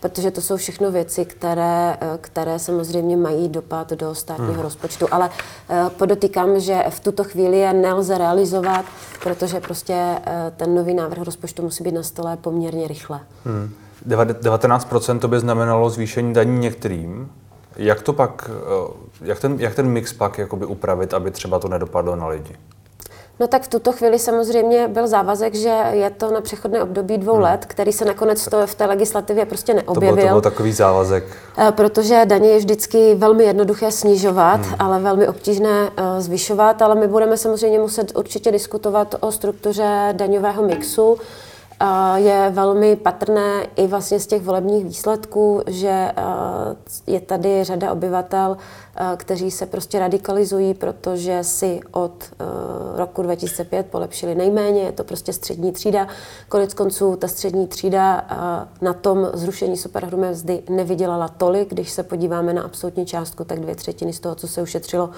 protože 0.00 0.30
to 0.30 0.40
jsou 0.40 0.56
všechno 0.56 0.90
věci, 0.90 1.24
které, 1.24 1.96
které 2.20 2.58
samozřejmě 2.58 3.16
mají 3.16 3.48
dopad 3.48 3.90
do 3.90 4.14
státního 4.14 4.52
hmm. 4.52 4.62
rozpočtu 4.62 4.89
rozpočtu, 4.90 5.14
ale 5.14 5.30
eh, 5.68 5.90
podotýkám, 5.98 6.60
že 6.60 6.84
v 6.90 7.00
tuto 7.00 7.24
chvíli 7.24 7.58
je 7.58 7.72
nelze 7.72 8.18
realizovat, 8.18 8.84
protože 9.22 9.60
prostě 9.60 9.94
eh, 9.94 10.52
ten 10.56 10.74
nový 10.74 10.94
návrh 10.94 11.22
rozpočtu 11.22 11.62
musí 11.62 11.84
být 11.84 11.94
na 11.94 12.02
stole 12.02 12.36
poměrně 12.36 12.88
rychle. 12.88 13.20
Hmm. 13.44 13.74
19% 14.08 15.18
to 15.18 15.28
by 15.28 15.40
znamenalo 15.40 15.90
zvýšení 15.90 16.34
daní 16.34 16.58
některým. 16.58 17.30
Jak 17.76 18.02
to 18.02 18.12
pak, 18.12 18.50
eh, 18.50 18.92
jak 19.24 19.40
ten, 19.40 19.56
jak 19.58 19.74
ten 19.74 19.86
mix 19.86 20.12
pak 20.12 20.38
jakoby 20.38 20.66
upravit, 20.66 21.14
aby 21.14 21.30
třeba 21.30 21.58
to 21.58 21.68
nedopadlo 21.68 22.16
na 22.16 22.26
lidi? 22.26 22.56
No 23.40 23.46
tak 23.46 23.62
v 23.62 23.68
tuto 23.68 23.92
chvíli 23.92 24.18
samozřejmě 24.18 24.88
byl 24.88 25.06
závazek, 25.06 25.54
že 25.54 25.82
je 25.90 26.10
to 26.10 26.30
na 26.30 26.40
přechodné 26.40 26.82
období 26.82 27.18
dvou 27.18 27.32
hmm. 27.32 27.42
let, 27.42 27.64
který 27.66 27.92
se 27.92 28.04
nakonec 28.04 28.48
to 28.48 28.66
v 28.66 28.74
té 28.74 28.86
legislativě 28.86 29.46
prostě 29.46 29.74
neobjevil. 29.74 30.10
To 30.10 30.16
byl, 30.16 30.28
to 30.28 30.32
byl 30.32 30.40
takový 30.40 30.72
závazek. 30.72 31.24
Eh, 31.58 31.72
protože 31.72 32.22
daně 32.24 32.50
je 32.50 32.58
vždycky 32.58 33.14
velmi 33.14 33.44
jednoduché 33.44 33.90
snižovat, 33.90 34.60
hmm. 34.60 34.74
ale 34.78 35.00
velmi 35.00 35.28
obtížné 35.28 35.90
eh, 35.96 36.20
zvyšovat, 36.20 36.82
ale 36.82 36.94
my 36.94 37.08
budeme 37.08 37.36
samozřejmě 37.36 37.78
muset 37.78 38.12
určitě 38.16 38.52
diskutovat 38.52 39.14
o 39.20 39.32
struktuře 39.32 40.08
daňového 40.12 40.62
mixu 40.62 41.16
je 42.14 42.50
velmi 42.50 42.96
patrné 42.96 43.66
i 43.76 43.86
vlastně 43.86 44.20
z 44.20 44.26
těch 44.26 44.42
volebních 44.42 44.84
výsledků, 44.84 45.62
že 45.66 46.12
je 47.06 47.20
tady 47.20 47.64
řada 47.64 47.92
obyvatel, 47.92 48.56
kteří 49.16 49.50
se 49.50 49.66
prostě 49.66 49.98
radikalizují, 49.98 50.74
protože 50.74 51.44
si 51.44 51.80
od 51.92 52.24
roku 52.96 53.22
2005 53.22 53.86
polepšili 53.86 54.34
nejméně, 54.34 54.82
je 54.82 54.92
to 54.92 55.04
prostě 55.04 55.32
střední 55.32 55.72
třída. 55.72 56.08
Konec 56.48 56.74
konců 56.74 57.16
ta 57.16 57.28
střední 57.28 57.66
třída 57.66 58.26
na 58.80 58.92
tom 58.92 59.28
zrušení 59.32 59.76
superhrubé 59.76 60.30
mzdy 60.30 60.62
nevydělala 60.70 61.28
tolik, 61.28 61.68
když 61.68 61.90
se 61.90 62.02
podíváme 62.02 62.52
na 62.52 62.62
absolutní 62.62 63.06
částku, 63.06 63.44
tak 63.44 63.60
dvě 63.60 63.74
třetiny 63.74 64.12
z 64.12 64.20
toho, 64.20 64.34
co 64.34 64.48
se 64.48 64.62
ušetřilo, 64.62 65.10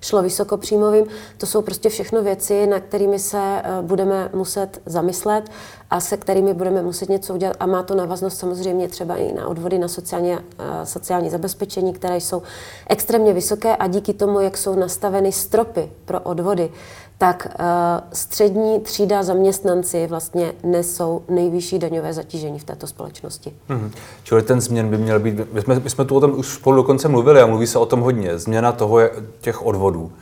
šlo 0.00 0.22
vysokopříjmovým. 0.22 1.06
To 1.38 1.46
jsou 1.46 1.62
prostě 1.62 1.88
všechno 1.88 2.22
věci, 2.22 2.66
na 2.66 2.80
kterými 2.80 3.18
se 3.18 3.62
budeme 3.82 4.30
muset 4.32 4.80
zamyslet 4.86 5.50
a 5.90 6.00
se 6.00 6.16
kterými 6.16 6.54
budeme 6.54 6.82
muset 6.82 7.08
něco 7.08 7.34
udělat. 7.34 7.56
A 7.60 7.66
má 7.66 7.82
to 7.82 7.94
návaznost 7.94 8.38
samozřejmě 8.38 8.88
třeba 8.88 9.16
i 9.16 9.32
na 9.32 9.48
odvody 9.48 9.78
na 9.78 9.88
sociální, 9.88 10.32
eh, 10.32 10.40
sociální 10.86 11.30
zabezpečení, 11.30 11.92
které 11.92 12.16
jsou 12.16 12.42
extrémně 12.88 13.32
vysoké 13.32 13.76
a 13.76 13.86
díky 13.86 14.14
tomu, 14.14 14.40
jak 14.40 14.56
jsou 14.56 14.74
nastaveny 14.74 15.32
stropy 15.32 15.90
pro 16.04 16.20
odvody, 16.20 16.70
tak 17.18 17.46
uh, 17.60 17.64
střední 18.12 18.80
třída 18.80 19.22
zaměstnanci 19.22 20.06
vlastně 20.06 20.52
nesou 20.64 21.22
nejvyšší 21.28 21.78
daňové 21.78 22.12
zatížení 22.12 22.58
v 22.58 22.64
této 22.64 22.86
společnosti. 22.86 23.52
Mm-hmm. 23.68 23.90
Čili 24.22 24.42
ten 24.42 24.60
změn 24.60 24.88
by 24.88 24.98
měl 24.98 25.20
být, 25.20 25.52
my 25.52 25.62
jsme, 25.62 25.80
my 25.80 25.90
jsme 25.90 26.04
tu 26.04 26.16
o 26.16 26.20
tom 26.20 26.38
už 26.38 26.54
spolu 26.54 26.76
dokonce 26.76 27.08
mluvili 27.08 27.40
a 27.40 27.46
mluví 27.46 27.66
se 27.66 27.78
o 27.78 27.86
tom 27.86 28.00
hodně, 28.00 28.38
změna 28.38 28.72
toho 28.72 28.98
těch 29.40 29.66
odvodů, 29.66 30.12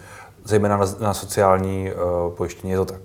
zejména 0.45 0.77
na, 0.77 0.87
na 1.01 1.15
sociální 1.15 1.93
uh, 1.93 2.35
pojištění, 2.35 2.71
je 2.71 2.79
to 2.79 2.85
tak? 2.85 3.01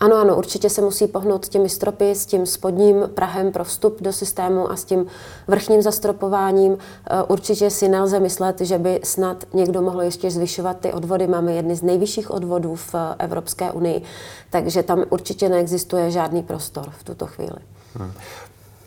Ano, 0.00 0.16
ano, 0.16 0.36
určitě 0.36 0.70
se 0.70 0.80
musí 0.80 1.06
pohnout 1.06 1.48
těmi 1.48 1.68
stropy, 1.68 2.10
s 2.10 2.26
tím 2.26 2.46
spodním 2.46 3.10
prahem 3.14 3.52
pro 3.52 3.64
vstup 3.64 4.02
do 4.02 4.12
systému 4.12 4.70
a 4.70 4.76
s 4.76 4.84
tím 4.84 5.06
vrchním 5.48 5.82
zastropováním. 5.82 6.78
Eh, 7.10 7.22
určitě 7.22 7.70
si 7.70 7.88
nelze 7.88 8.20
myslet, 8.20 8.60
že 8.60 8.78
by 8.78 9.00
snad 9.04 9.44
někdo 9.52 9.82
mohl 9.82 10.02
ještě 10.02 10.30
zvyšovat 10.30 10.76
ty 10.80 10.92
odvody. 10.92 11.26
Máme 11.26 11.52
jedny 11.52 11.76
z 11.76 11.82
nejvyšších 11.82 12.30
odvodů 12.30 12.74
v 12.74 12.94
Evropské 13.18 13.70
unii, 13.72 14.02
takže 14.50 14.82
tam 14.82 15.04
určitě 15.10 15.48
neexistuje 15.48 16.10
žádný 16.10 16.42
prostor 16.42 16.90
v 16.90 17.04
tuto 17.04 17.26
chvíli. 17.26 17.58
Hmm. 17.94 18.12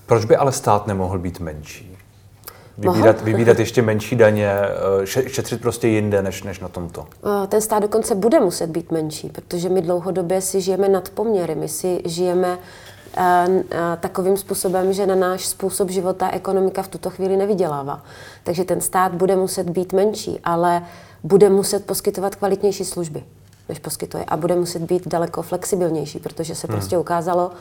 Proč 0.05 0.25
by 0.25 0.35
ale 0.35 0.51
stát 0.51 0.87
nemohl 0.87 1.19
být 1.19 1.39
menší? 1.39 1.92
Vybírat, 2.77 3.21
vybírat 3.21 3.59
ještě 3.59 3.81
menší 3.81 4.15
daně, 4.15 4.51
eh, 5.03 5.05
šetřit 5.05 5.61
prostě 5.61 5.87
jinde 5.87 6.21
než, 6.21 6.43
než 6.43 6.59
na 6.59 6.67
tomto. 6.67 7.05
Eh, 7.43 7.47
ten 7.47 7.61
stát 7.61 7.79
dokonce 7.79 8.15
bude 8.15 8.39
muset 8.39 8.69
být 8.69 8.91
menší, 8.91 9.29
protože 9.29 9.69
my 9.69 9.81
dlouhodobě 9.81 10.41
si 10.41 10.61
žijeme 10.61 10.89
nad 10.89 11.09
poměry. 11.09 11.55
My 11.55 11.67
si 11.67 12.01
žijeme 12.05 12.57
eh, 13.17 13.47
takovým 13.99 14.37
způsobem, 14.37 14.93
že 14.93 15.07
na 15.07 15.15
náš 15.15 15.45
způsob 15.45 15.89
života 15.89 16.29
ekonomika 16.29 16.81
v 16.81 16.87
tuto 16.87 17.09
chvíli 17.09 17.37
nevydělává. 17.37 18.01
Takže 18.43 18.63
ten 18.63 18.81
stát 18.81 19.13
bude 19.13 19.35
muset 19.35 19.69
být 19.69 19.93
menší, 19.93 20.39
ale 20.43 20.83
bude 21.23 21.49
muset 21.49 21.85
poskytovat 21.85 22.35
kvalitnější 22.35 22.85
služby, 22.85 23.23
než 23.69 23.79
poskytuje. 23.79 24.23
A 24.27 24.37
bude 24.37 24.55
muset 24.55 24.81
být 24.81 25.07
daleko 25.07 25.41
flexibilnější, 25.41 26.19
protože 26.19 26.55
se 26.55 26.67
hmm. 26.67 26.77
prostě 26.77 26.97
ukázalo, 26.97 27.51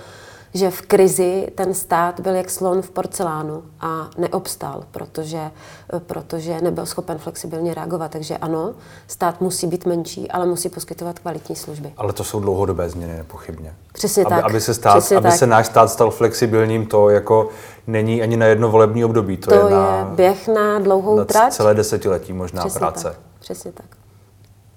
že 0.55 0.71
v 0.71 0.83
krizi 0.83 1.49
ten 1.55 1.75
stát 1.75 2.21
byl 2.21 2.35
jak 2.35 2.51
slon 2.51 2.83
v 2.83 2.91
porcelánu 2.91 3.63
a 3.81 4.11
neobstál, 4.19 4.85
protože, 4.91 5.51
protože 5.99 6.61
nebyl 6.61 6.87
schopen 6.87 7.19
flexibilně 7.19 7.75
reagovat. 7.75 8.11
Takže 8.11 8.37
ano, 8.37 8.75
stát 9.07 9.41
musí 9.41 9.67
být 9.67 9.87
menší, 9.87 10.31
ale 10.31 10.47
musí 10.47 10.69
poskytovat 10.69 11.19
kvalitní 11.19 11.57
služby. 11.57 11.93
Ale 11.97 12.13
to 12.13 12.25
jsou 12.25 12.41
dlouhodobé 12.41 12.89
změny, 12.89 13.17
nepochybně. 13.17 13.75
Přesně 13.93 14.25
aby, 14.25 14.35
tak. 14.35 14.45
Aby, 14.45 14.61
se, 14.61 14.75
stát, 14.75 14.99
Přesně 14.99 15.17
aby 15.17 15.29
tak. 15.29 15.39
se 15.39 15.47
náš 15.47 15.67
stát 15.67 15.91
stal 15.91 16.11
flexibilním, 16.11 16.87
to 16.87 17.11
jako 17.11 17.49
není 17.87 18.23
ani 18.23 18.37
na 18.37 18.47
jedno 18.47 18.71
volební 18.71 19.05
období. 19.05 19.37
To, 19.37 19.51
to 19.51 19.57
je, 19.57 19.65
je 19.65 19.71
na, 19.71 20.05
běh 20.15 20.49
na 20.49 20.79
dlouhou 20.79 21.17
na 21.17 21.25
trať. 21.25 21.53
celé 21.53 21.75
desetiletí 21.75 22.33
možná 22.33 22.61
Přesně 22.63 22.79
práce. 22.79 23.03
Tak. 23.05 23.17
Přesně 23.41 23.73
tak. 23.73 23.87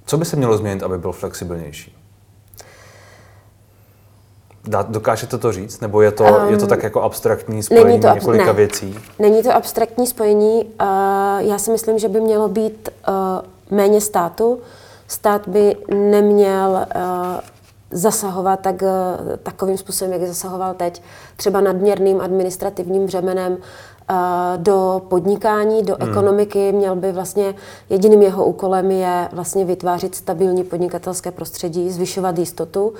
Co 0.06 0.18
by 0.18 0.26
se 0.26 0.36
mělo 0.36 0.58
změnit, 0.58 0.84
aby 0.84 0.98
byl 0.98 1.12
flexibilnější? 1.12 1.98
Dokážete 4.88 5.38
to 5.38 5.52
říct? 5.52 5.82
Nebo 5.82 6.02
je 6.02 6.12
to, 6.12 6.24
um, 6.24 6.50
je 6.50 6.58
to 6.58 6.68
tak 6.68 6.84
jako 6.84 7.02
abstraktní 7.02 7.64
spojení 7.64 7.86
není 7.86 8.00
to 8.00 8.08
ab- 8.08 8.16
několika 8.16 8.46
ne, 8.46 8.54
věcí? 8.54 9.00
Není 9.20 9.44
to 9.44 9.56
abstraktní 9.56 10.08
spojení. 10.08 10.64
Uh, 10.64 10.88
já 11.38 11.58
si 11.58 11.72
myslím, 11.72 12.00
že 12.00 12.10
by 12.10 12.22
mělo 12.22 12.48
být 12.48 12.90
uh, 13.08 13.78
méně 13.78 14.02
státu. 14.02 14.60
Stát 15.08 15.48
by 15.48 15.76
neměl 15.90 16.70
uh, 16.96 17.02
zasahovat 17.92 18.60
tak, 18.60 18.82
uh, 18.82 18.90
takovým 19.44 19.78
způsobem, 19.78 20.14
jak 20.14 20.28
zasahoval 20.28 20.74
teď, 20.74 21.02
třeba 21.36 21.62
nadměrným 21.62 22.22
administrativním 22.22 23.06
břemenem 23.06 23.52
uh, 23.52 23.58
do 24.58 25.02
podnikání, 25.08 25.84
do 25.84 25.96
hmm. 26.00 26.10
ekonomiky. 26.10 26.72
Měl 26.72 26.96
by 26.96 27.12
vlastně, 27.12 27.56
jediným 27.90 28.22
jeho 28.22 28.46
úkolem 28.46 28.92
je 28.92 29.30
vlastně 29.32 29.66
vytvářet 29.66 30.16
stabilní 30.16 30.64
podnikatelské 30.64 31.32
prostředí, 31.32 31.92
zvyšovat 31.92 32.38
jistotu. 32.38 32.94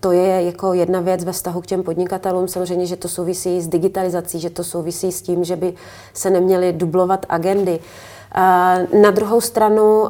To 0.00 0.12
je 0.12 0.42
jako 0.42 0.72
jedna 0.72 1.00
věc 1.00 1.24
ve 1.24 1.32
vztahu 1.32 1.60
k 1.60 1.66
těm 1.66 1.82
podnikatelům. 1.82 2.48
Samozřejmě, 2.48 2.86
že 2.86 2.96
to 2.96 3.08
souvisí 3.08 3.60
s 3.60 3.68
digitalizací, 3.68 4.40
že 4.40 4.50
to 4.50 4.64
souvisí 4.64 5.12
s 5.12 5.22
tím, 5.22 5.44
že 5.44 5.56
by 5.56 5.74
se 6.14 6.30
neměly 6.30 6.72
dublovat 6.72 7.26
agendy. 7.28 7.80
Na 9.02 9.10
druhou 9.10 9.40
stranu 9.40 10.08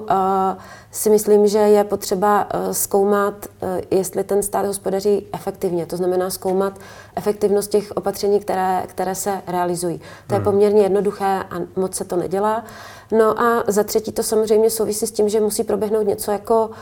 si 0.91 1.11
myslím, 1.11 1.47
že 1.47 1.59
je 1.59 1.85
potřeba 1.85 2.49
zkoumat, 2.73 3.47
jestli 3.91 4.25
ten 4.25 4.43
stát 4.43 4.67
hospodaří 4.67 5.27
efektivně. 5.33 5.87
To 5.87 5.97
znamená 5.97 6.31
zkoumat 6.31 6.79
efektivnost 7.17 7.71
těch 7.71 7.93
opatření, 7.93 8.41
které, 8.41 8.83
které 8.87 9.15
se 9.15 9.43
realizují. 9.47 10.01
To 10.27 10.35
je 10.35 10.39
hmm. 10.39 10.45
poměrně 10.45 10.83
jednoduché 10.83 11.25
a 11.25 11.55
moc 11.77 11.95
se 11.95 12.05
to 12.05 12.17
nedělá. 12.17 12.65
No 13.12 13.41
a 13.41 13.65
za 13.67 13.83
třetí 13.85 14.12
to 14.12 14.23
samozřejmě 14.23 14.71
souvisí 14.71 15.07
s 15.07 15.12
tím, 15.12 15.29
že 15.29 15.41
musí 15.41 15.65
proběhnout 15.65 16.07
něco 16.07 16.31
jako 16.31 16.67
uh, 16.67 16.75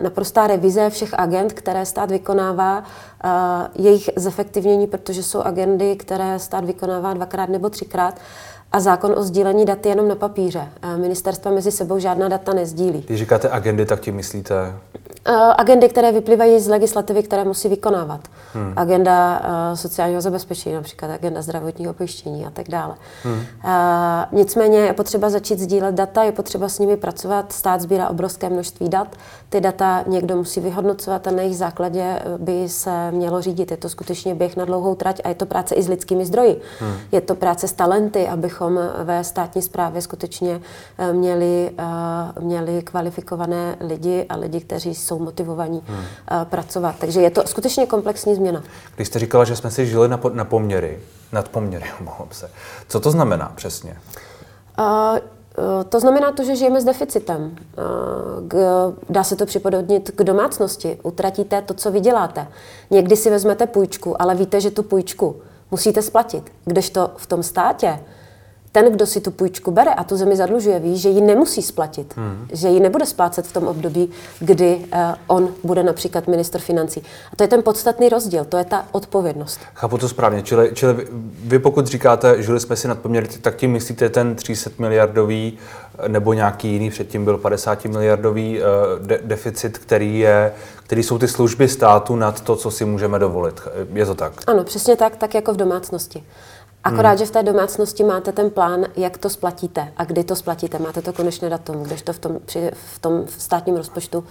naprostá 0.00 0.46
revize 0.46 0.90
všech 0.90 1.14
agent, 1.14 1.52
které 1.52 1.86
stát 1.86 2.10
vykonává, 2.10 2.78
uh, 2.78 3.84
jejich 3.84 4.10
zefektivnění, 4.16 4.86
protože 4.86 5.22
jsou 5.22 5.40
agendy, 5.40 5.96
které 5.96 6.38
stát 6.38 6.64
vykonává 6.64 7.14
dvakrát 7.14 7.48
nebo 7.48 7.70
třikrát. 7.70 8.14
A 8.72 8.80
zákon 8.80 9.14
o 9.16 9.22
sdílení 9.22 9.64
dat 9.64 9.86
je 9.86 9.92
jenom 9.92 10.08
na 10.08 10.14
papíře. 10.14 10.68
Ministerstva 10.96 11.50
mezi 11.50 11.70
sebou 11.70 11.98
žádná 11.98 12.28
data 12.28 12.54
nezdílí. 12.54 13.04
Když 13.06 13.18
říkáte 13.18 13.48
agendy, 13.50 13.86
tak 13.86 14.00
tím 14.00 14.14
myslíte? 14.14 14.74
Agendy, 15.56 15.88
které 15.88 16.12
vyplývají 16.12 16.60
z 16.60 16.68
legislativy, 16.68 17.22
které 17.22 17.44
musí 17.44 17.68
vykonávat. 17.68 18.20
Hmm. 18.54 18.72
Agenda 18.76 19.40
uh, 19.40 19.76
sociálního 19.76 20.20
zabezpečení, 20.20 20.74
například 20.74 21.10
agenda 21.10 21.42
zdravotního 21.42 21.94
pojištění 21.94 22.46
a 22.46 22.50
tak 22.50 22.68
dále. 22.68 22.94
Hmm. 23.22 23.34
Uh, 23.34 23.40
nicméně 24.32 24.78
je 24.78 24.92
potřeba 24.92 25.30
začít 25.30 25.58
sdílet 25.58 25.94
data, 25.94 26.22
je 26.22 26.32
potřeba 26.32 26.68
s 26.68 26.78
nimi 26.78 26.96
pracovat. 26.96 27.52
Stát 27.52 27.80
sbírá 27.80 28.08
obrovské 28.08 28.48
množství 28.48 28.88
dat. 28.88 29.08
Ty 29.48 29.60
data 29.60 30.04
někdo 30.06 30.36
musí 30.36 30.60
vyhodnocovat 30.60 31.26
a 31.26 31.30
na 31.30 31.42
jejich 31.42 31.56
základě 31.56 32.22
by 32.38 32.68
se 32.68 33.10
mělo 33.10 33.42
řídit. 33.42 33.70
Je 33.70 33.76
to 33.76 33.88
skutečně 33.88 34.34
běh 34.34 34.56
na 34.56 34.64
dlouhou 34.64 34.94
trať 34.94 35.20
a 35.24 35.28
je 35.28 35.34
to 35.34 35.46
práce 35.46 35.74
i 35.74 35.82
s 35.82 35.88
lidskými 35.88 36.24
zdroji. 36.24 36.60
Hmm. 36.80 36.94
Je 37.12 37.20
to 37.20 37.34
práce 37.34 37.68
s 37.68 37.72
talenty, 37.72 38.28
abychom 38.28 38.80
ve 39.04 39.24
státní 39.24 39.62
správě 39.62 40.02
skutečně 40.02 40.60
měli, 41.12 41.70
uh, 42.36 42.44
měli 42.44 42.82
kvalifikované 42.82 43.76
lidi 43.80 44.26
a 44.28 44.36
lidi, 44.36 44.60
kteří 44.60 44.94
jsou 44.94 45.11
motivovaní 45.18 45.82
hmm. 45.86 45.98
uh, 45.98 46.04
pracovat. 46.44 46.94
Takže 46.98 47.20
je 47.20 47.30
to 47.30 47.42
skutečně 47.46 47.86
komplexní 47.86 48.34
změna. 48.34 48.62
Když 48.96 49.08
jste 49.08 49.18
říkala, 49.18 49.44
že 49.44 49.56
jsme 49.56 49.70
si 49.70 49.86
žili 49.86 50.08
na, 50.08 50.16
po, 50.16 50.30
na 50.30 50.44
poměry, 50.44 51.00
nad 51.32 51.48
poměry, 51.48 51.84
se. 52.30 52.50
Co 52.88 53.00
to 53.00 53.10
znamená 53.10 53.52
přesně? 53.56 53.96
Uh, 54.78 55.18
to 55.88 56.00
znamená 56.00 56.32
to, 56.32 56.44
že 56.44 56.56
žijeme 56.56 56.80
s 56.80 56.84
deficitem. 56.84 57.56
Dá 59.08 59.24
se 59.24 59.36
to 59.36 59.46
připodobnit 59.46 60.10
k 60.10 60.22
domácnosti. 60.22 60.98
Utratíte 61.02 61.62
to, 61.62 61.74
co 61.74 61.90
vyděláte. 61.90 62.46
Někdy 62.90 63.16
si 63.16 63.30
vezmete 63.30 63.66
půjčku, 63.66 64.22
ale 64.22 64.34
víte, 64.34 64.60
že 64.60 64.70
tu 64.70 64.82
půjčku 64.82 65.36
musíte 65.70 66.02
splatit. 66.02 66.52
Kdežto 66.64 67.10
v 67.16 67.26
tom 67.26 67.42
státě 67.42 68.00
ten, 68.72 68.92
kdo 68.92 69.06
si 69.06 69.20
tu 69.20 69.30
půjčku 69.30 69.70
bere 69.70 69.90
a 69.90 70.04
tu 70.04 70.16
zemi 70.16 70.36
zadlužuje, 70.36 70.80
ví, 70.80 70.98
že 70.98 71.08
ji 71.08 71.20
nemusí 71.20 71.62
splatit, 71.62 72.16
hmm. 72.16 72.48
že 72.52 72.68
ji 72.68 72.80
nebude 72.80 73.06
splácet 73.06 73.46
v 73.46 73.52
tom 73.52 73.68
období, 73.68 74.10
kdy 74.40 74.76
uh, 74.76 74.98
on 75.26 75.48
bude 75.64 75.82
například 75.82 76.28
minister 76.28 76.60
financí. 76.60 77.02
A 77.32 77.36
to 77.36 77.44
je 77.44 77.48
ten 77.48 77.62
podstatný 77.62 78.08
rozdíl, 78.08 78.44
to 78.44 78.56
je 78.56 78.64
ta 78.64 78.84
odpovědnost. 78.92 79.60
Chápu 79.74 79.98
to 79.98 80.08
správně, 80.08 80.42
čili, 80.42 80.70
čili 80.74 80.94
vy, 80.94 81.06
vy 81.44 81.58
pokud 81.58 81.86
říkáte, 81.86 82.42
žili 82.42 82.60
jsme 82.60 82.76
si 82.76 82.88
nad 82.88 82.98
poměry, 82.98 83.28
tak 83.28 83.56
tím 83.56 83.72
myslíte 83.72 84.08
ten 84.08 84.34
300 84.34 84.70
miliardový 84.78 85.58
nebo 86.08 86.32
nějaký 86.32 86.72
jiný, 86.72 86.90
předtím 86.90 87.24
byl 87.24 87.38
50 87.38 87.84
miliardový 87.84 88.60
uh, 88.60 89.06
de- 89.06 89.20
deficit, 89.24 89.78
který, 89.78 90.18
je, 90.18 90.52
který 90.82 91.02
jsou 91.02 91.18
ty 91.18 91.28
služby 91.28 91.68
státu 91.68 92.16
nad 92.16 92.40
to, 92.40 92.56
co 92.56 92.70
si 92.70 92.84
můžeme 92.84 93.18
dovolit. 93.18 93.60
Je 93.92 94.06
to 94.06 94.14
tak? 94.14 94.32
Ano, 94.46 94.64
přesně 94.64 94.96
tak, 94.96 95.16
tak 95.16 95.34
jako 95.34 95.52
v 95.52 95.56
domácnosti. 95.56 96.24
Akorát, 96.84 97.08
hmm. 97.08 97.18
že 97.18 97.26
v 97.26 97.30
té 97.30 97.42
domácnosti 97.42 98.04
máte 98.04 98.32
ten 98.32 98.50
plán, 98.50 98.84
jak 98.96 99.18
to 99.18 99.30
splatíte 99.30 99.92
a 99.96 100.04
kdy 100.04 100.24
to 100.24 100.36
splatíte. 100.36 100.78
Máte 100.78 101.02
to 101.02 101.12
konečné 101.12 101.50
datum, 101.50 101.88
to 102.04 102.12
v 102.12 102.18
tom, 102.18 102.38
při, 102.44 102.70
v 102.94 102.98
tom 102.98 103.24
státním 103.38 103.76
rozpočtu 103.76 104.24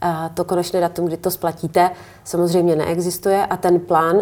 a 0.00 0.28
to 0.28 0.44
konečné 0.44 0.80
datum, 0.80 1.06
kdy 1.06 1.16
to 1.16 1.30
splatíte, 1.30 1.90
samozřejmě 2.24 2.76
neexistuje 2.76 3.46
a 3.46 3.56
ten 3.56 3.80
plán, 3.80 4.16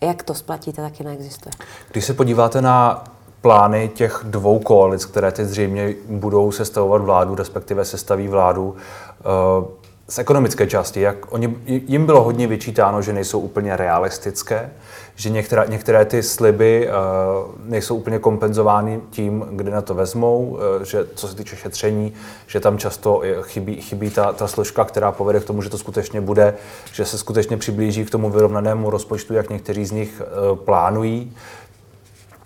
jak 0.00 0.22
to 0.22 0.34
splatíte, 0.34 0.82
taky 0.82 1.04
neexistuje. 1.04 1.52
Když 1.92 2.04
se 2.04 2.14
podíváte 2.14 2.62
na 2.62 3.04
plány 3.40 3.90
těch 3.94 4.20
dvou 4.24 4.58
koalic, 4.58 5.04
které 5.04 5.32
teď 5.32 5.46
zřejmě 5.46 5.94
budou 6.08 6.52
sestavovat 6.52 7.02
vládu, 7.02 7.34
respektive 7.34 7.84
sestaví 7.84 8.28
vládu, 8.28 8.68
uh, 8.68 9.64
z 10.12 10.18
ekonomické 10.18 10.66
části, 10.66 11.00
jak 11.00 11.32
oni, 11.32 11.56
jim 11.66 12.06
bylo 12.06 12.22
hodně 12.22 12.46
vyčítáno, 12.46 13.02
že 13.02 13.12
nejsou 13.12 13.40
úplně 13.40 13.76
realistické, 13.76 14.70
že 15.14 15.30
některé, 15.30 15.64
některé 15.68 16.04
ty 16.04 16.22
sliby 16.22 16.88
uh, 16.88 17.54
nejsou 17.64 17.96
úplně 17.96 18.18
kompenzovány 18.18 19.00
tím, 19.10 19.46
kde 19.50 19.70
na 19.70 19.82
to 19.82 19.94
vezmou, 19.94 20.44
uh, 20.46 20.58
že 20.82 21.06
co 21.14 21.28
se 21.28 21.36
týče 21.36 21.56
šetření, 21.56 22.12
že 22.46 22.60
tam 22.60 22.78
často 22.78 23.22
chybí, 23.40 23.80
chybí 23.80 24.10
ta, 24.10 24.32
ta 24.32 24.48
složka, 24.48 24.84
která 24.84 25.12
povede 25.12 25.40
k 25.40 25.44
tomu, 25.44 25.62
že 25.62 25.70
to 25.70 25.78
skutečně 25.78 26.20
bude, 26.20 26.54
že 26.92 27.04
se 27.04 27.18
skutečně 27.18 27.56
přiblíží 27.56 28.04
k 28.04 28.10
tomu 28.10 28.30
vyrovnanému 28.30 28.90
rozpočtu, 28.90 29.34
jak 29.34 29.50
někteří 29.50 29.84
z 29.84 29.92
nich 29.92 30.22
uh, 30.22 30.58
plánují. 30.58 31.36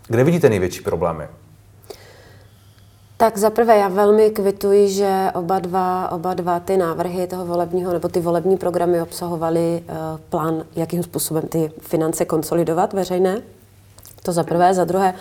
Kde 0.08 0.24
vidíte 0.24 0.48
největší 0.48 0.80
problémy? 0.80 1.24
Tak 3.18 3.38
zaprvé 3.38 3.78
já 3.78 3.88
velmi 3.88 4.30
kvituji, 4.30 4.88
že 4.88 5.30
oba 5.34 5.58
dva, 5.58 6.12
oba 6.12 6.34
dva 6.34 6.60
ty 6.60 6.76
návrhy 6.76 7.26
toho 7.26 7.46
volebního 7.46 7.92
nebo 7.92 8.08
ty 8.08 8.20
volební 8.20 8.56
programy 8.56 9.02
obsahovaly 9.02 9.84
uh, 9.88 9.96
plán, 10.30 10.64
jakým 10.76 11.02
způsobem 11.02 11.42
ty 11.42 11.72
finance 11.80 12.24
konsolidovat 12.24 12.92
veřejné. 12.92 13.42
To 14.22 14.32
za 14.32 14.42
prvé. 14.42 14.74
Za 14.74 14.84
druhé, 14.84 15.14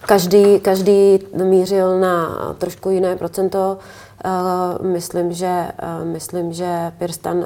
každý, 0.00 0.60
každý 0.60 1.18
mířil 1.44 2.00
na 2.00 2.36
trošku 2.58 2.90
jiné 2.90 3.16
procento. 3.16 3.78
Uh, 4.24 4.86
myslím, 4.86 5.32
že, 5.32 5.68
uh, 6.00 6.06
myslím, 6.08 6.52
že 6.52 6.92
Pirstan 6.98 7.44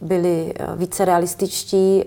byli 0.00 0.54
více 0.76 1.04
realističtí. 1.04 2.04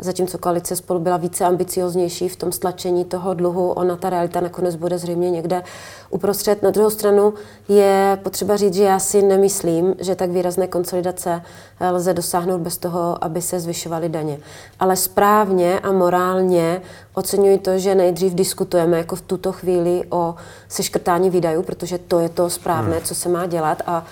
Zatímco 0.00 0.38
koalice 0.38 0.76
spolu 0.76 1.00
byla 1.00 1.16
více 1.16 1.44
ambicioznější 1.44 2.28
v 2.28 2.36
tom 2.36 2.52
stlačení 2.52 3.04
toho 3.04 3.34
dluhu. 3.34 3.70
Ona 3.72 3.96
ta 3.96 4.10
realita 4.10 4.40
nakonec 4.40 4.76
bude 4.76 4.98
zřejmě 4.98 5.30
někde 5.30 5.62
uprostřed. 6.10 6.62
Na 6.62 6.70
druhou 6.70 6.90
stranu 6.90 7.34
je 7.68 8.18
potřeba 8.22 8.56
říct, 8.56 8.74
že 8.74 8.84
já 8.84 8.98
si 8.98 9.22
nemyslím, 9.22 9.94
že 9.98 10.14
tak 10.14 10.30
výrazné 10.30 10.66
konsolidace 10.66 11.42
eh, 11.80 11.90
lze 11.90 12.14
dosáhnout 12.14 12.58
bez 12.58 12.76
toho, 12.76 13.24
aby 13.24 13.42
se 13.42 13.60
zvyšovaly 13.60 14.08
daně. 14.08 14.38
Ale 14.80 14.96
správně 14.96 15.80
a 15.80 15.92
morálně 15.92 16.82
oceňuji 17.14 17.58
to, 17.58 17.78
že 17.78 17.94
nejdřív 17.94 18.34
diskutujeme 18.34 18.98
jako 18.98 19.16
v 19.16 19.20
tuto 19.20 19.52
chvíli 19.52 20.04
o 20.10 20.34
seškrtání 20.68 21.30
výdajů, 21.30 21.62
protože 21.62 21.98
to 21.98 22.20
je 22.20 22.28
to 22.28 22.50
správné, 22.50 22.96
hmm. 22.96 23.04
co 23.04 23.14
se 23.14 23.28
má 23.28 23.46
dělat 23.46 23.82
a 23.86 24.04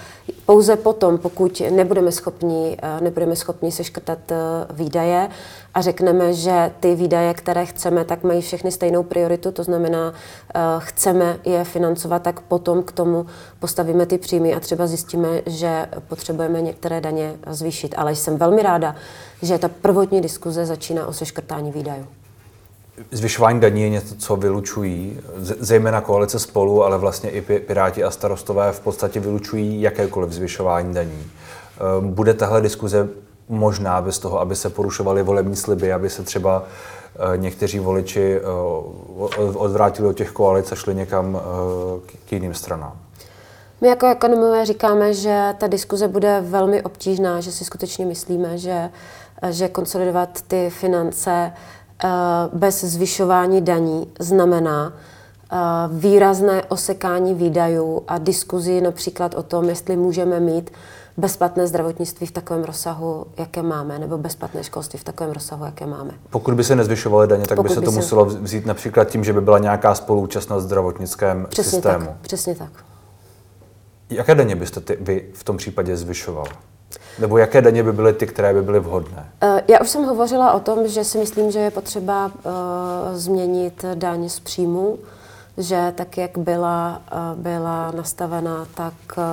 pouze 0.46 0.76
potom, 0.76 1.18
pokud 1.18 1.62
nebudeme 1.70 2.12
schopni, 2.12 2.76
eh, 2.82 3.00
nebudeme 3.00 3.36
schopni 3.36 3.72
seškrtat 3.72 4.18
eh, 4.32 4.36
výdaje 4.70 5.28
a 5.74 5.80
řekneme, 5.80 6.32
že 6.32 6.70
ty 6.80 6.94
výdaje, 6.94 7.34
které 7.34 7.66
chceme, 7.66 8.04
tak 8.04 8.22
mají 8.22 8.40
všechny 8.40 8.72
stejnou 8.72 9.02
prioritu, 9.02 9.52
to 9.52 9.64
znamená, 9.64 10.14
chceme 10.78 11.38
je 11.44 11.64
financovat 11.64 11.85
financovat, 11.86 12.22
tak 12.22 12.40
potom 12.40 12.82
k 12.82 12.92
tomu 12.92 13.26
postavíme 13.58 14.06
ty 14.06 14.18
příjmy 14.18 14.54
a 14.54 14.60
třeba 14.60 14.86
zjistíme, 14.86 15.42
že 15.46 15.86
potřebujeme 16.08 16.62
některé 16.62 17.00
daně 17.00 17.36
zvýšit. 17.50 17.94
Ale 17.98 18.14
jsem 18.14 18.36
velmi 18.36 18.62
ráda, 18.62 18.94
že 19.42 19.58
ta 19.58 19.68
prvotní 19.68 20.20
diskuze 20.20 20.66
začíná 20.66 21.06
o 21.06 21.12
seškrtání 21.12 21.72
výdajů. 21.72 22.06
Zvyšování 23.10 23.60
daní 23.60 23.82
je 23.82 23.88
něco, 23.88 24.14
co 24.14 24.36
vylučují, 24.36 25.20
zejména 25.38 26.00
koalice 26.00 26.38
spolu, 26.38 26.84
ale 26.84 26.98
vlastně 26.98 27.30
i 27.30 27.40
Piráti 27.40 28.04
a 28.04 28.10
starostové 28.10 28.72
v 28.72 28.80
podstatě 28.80 29.20
vylučují 29.20 29.80
jakékoliv 29.82 30.32
zvyšování 30.32 30.94
daní. 30.94 31.22
Ehm, 31.22 32.10
bude 32.12 32.34
tahle 32.34 32.60
diskuze 32.60 33.08
možná 33.48 34.00
bez 34.00 34.18
toho, 34.18 34.40
aby 34.40 34.56
se 34.56 34.70
porušovaly 34.70 35.22
volební 35.22 35.56
sliby, 35.56 35.92
aby 35.92 36.10
se 36.10 36.22
třeba 36.22 36.64
Eh, 37.05 37.05
někteří 37.36 37.78
voliči 37.78 38.36
eh, 38.36 38.40
odvrátili 39.38 40.08
od 40.08 40.16
těch 40.16 40.30
koalic 40.30 40.72
a 40.72 40.74
šli 40.74 40.94
někam 40.94 41.36
eh, 41.36 42.12
k 42.26 42.32
jiným 42.32 42.54
stranám. 42.54 42.92
My 43.80 43.88
jako 43.88 44.06
ekonomové 44.06 44.66
říkáme, 44.66 45.14
že 45.14 45.54
ta 45.58 45.66
diskuze 45.66 46.08
bude 46.08 46.40
velmi 46.40 46.82
obtížná, 46.82 47.40
že 47.40 47.52
si 47.52 47.64
skutečně 47.64 48.06
myslíme, 48.06 48.58
že, 48.58 48.90
že 49.50 49.68
konsolidovat 49.68 50.42
ty 50.42 50.70
finance 50.70 51.52
bez 52.52 52.84
zvyšování 52.84 53.62
daní 53.62 54.12
znamená 54.18 54.92
výrazné 55.90 56.62
osekání 56.68 57.34
výdajů 57.34 58.02
a 58.08 58.18
diskuzi 58.18 58.80
například 58.80 59.34
o 59.34 59.42
tom, 59.42 59.68
jestli 59.68 59.96
můžeme 59.96 60.40
mít 60.40 60.70
bezplatné 61.16 61.66
zdravotnictví 61.66 62.26
v 62.26 62.30
takovém 62.30 62.64
rozsahu, 62.64 63.26
jaké 63.36 63.62
máme, 63.62 63.98
nebo 63.98 64.18
bezplatné 64.18 64.64
školství 64.64 64.98
v 64.98 65.04
takovém 65.04 65.32
rozsahu, 65.32 65.64
jaké 65.64 65.86
máme. 65.86 66.10
Pokud 66.30 66.54
by 66.54 66.64
se 66.64 66.76
nezvyšovaly 66.76 67.26
daně, 67.26 67.46
tak 67.46 67.56
Pokud 67.56 67.68
by 67.68 67.74
se 67.74 67.80
to 67.80 67.80
by 67.80 67.86
se... 67.86 67.96
muselo 67.96 68.24
vzít 68.24 68.66
například 68.66 69.04
tím, 69.04 69.24
že 69.24 69.32
by 69.32 69.40
byla 69.40 69.58
nějaká 69.58 69.94
spoluúčast 69.94 70.50
na 70.50 70.60
zdravotnickém 70.60 71.46
přesně 71.50 71.70
systému. 71.70 72.06
Tak, 72.06 72.16
přesně 72.20 72.54
tak. 72.54 72.70
Jaké 74.10 74.34
daně 74.34 74.56
byste 74.56 74.80
ty, 74.80 74.98
vy 75.00 75.28
v 75.34 75.44
tom 75.44 75.56
případě 75.56 75.96
zvyšoval? 75.96 76.46
Nebo 77.18 77.38
jaké 77.38 77.62
daně 77.62 77.82
by 77.82 77.92
byly 77.92 78.12
ty, 78.12 78.26
které 78.26 78.54
by 78.54 78.62
byly 78.62 78.80
vhodné? 78.80 79.32
Eh, 79.42 79.62
já 79.68 79.80
už 79.80 79.90
jsem 79.90 80.04
hovořila 80.04 80.52
o 80.52 80.60
tom, 80.60 80.88
že 80.88 81.04
si 81.04 81.18
myslím, 81.18 81.50
že 81.50 81.58
je 81.58 81.70
potřeba 81.70 82.26
uh, 82.26 82.52
změnit 83.12 83.84
daň 83.94 84.28
z 84.28 84.40
příjmu, 84.40 84.98
že 85.58 85.92
tak, 85.96 86.18
jak 86.18 86.38
byla, 86.38 87.02
uh, 87.12 87.42
byla 87.42 87.90
nastavená, 87.90 88.66
tak 88.74 88.94
uh, 89.16 89.24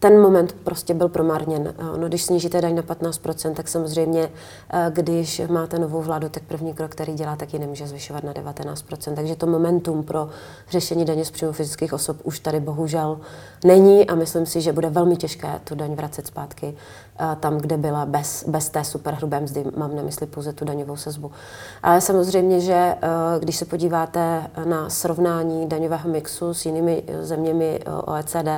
ten 0.00 0.20
moment 0.20 0.52
prostě 0.64 0.94
byl 0.94 1.08
promarněn. 1.08 1.74
No, 2.00 2.08
když 2.08 2.24
snížíte 2.24 2.60
daň 2.60 2.74
na 2.74 2.82
15%, 2.82 3.54
tak 3.54 3.68
samozřejmě, 3.68 4.30
eh, 4.70 4.90
když 4.94 5.42
máte 5.50 5.78
novou 5.78 6.02
vládu, 6.02 6.28
tak 6.28 6.42
první 6.42 6.74
krok, 6.74 6.90
který 6.90 7.14
dělá, 7.14 7.36
tak 7.36 7.52
ji 7.52 7.58
nemůže 7.58 7.86
zvyšovat 7.86 8.24
na 8.24 8.32
19%. 8.32 9.14
Takže 9.14 9.36
to 9.36 9.46
momentum 9.46 10.02
pro 10.02 10.28
řešení 10.70 11.04
daně 11.04 11.24
z 11.24 11.30
příjmu 11.30 11.52
fyzických 11.52 11.92
osob 11.92 12.16
už 12.24 12.40
tady 12.40 12.60
bohužel 12.60 13.20
není 13.64 14.06
a 14.06 14.14
myslím 14.14 14.46
si, 14.46 14.60
že 14.60 14.72
bude 14.72 14.90
velmi 14.90 15.16
těžké 15.16 15.60
tu 15.64 15.74
daň 15.74 15.94
vracet 15.94 16.26
zpátky 16.26 16.74
eh, 17.20 17.36
tam, 17.40 17.58
kde 17.58 17.76
byla 17.76 18.06
bez, 18.06 18.44
bez 18.48 18.68
té 18.68 18.84
superhrubé 18.84 19.40
mzdy. 19.40 19.64
Mám 19.76 19.96
na 19.96 20.02
mysli 20.02 20.26
pouze 20.26 20.52
tu 20.52 20.64
daňovou 20.64 20.96
sazbu. 20.96 21.30
Ale 21.82 22.00
samozřejmě, 22.00 22.60
že 22.60 22.74
eh, 22.74 22.98
když 23.38 23.56
se 23.56 23.64
podíváte 23.64 24.50
na 24.64 24.90
srovnání 24.90 25.66
daňového 25.66 26.10
mixu 26.10 26.54
s 26.54 26.66
jinými 26.66 27.02
zeměmi 27.20 27.80
OECD, 28.04 28.48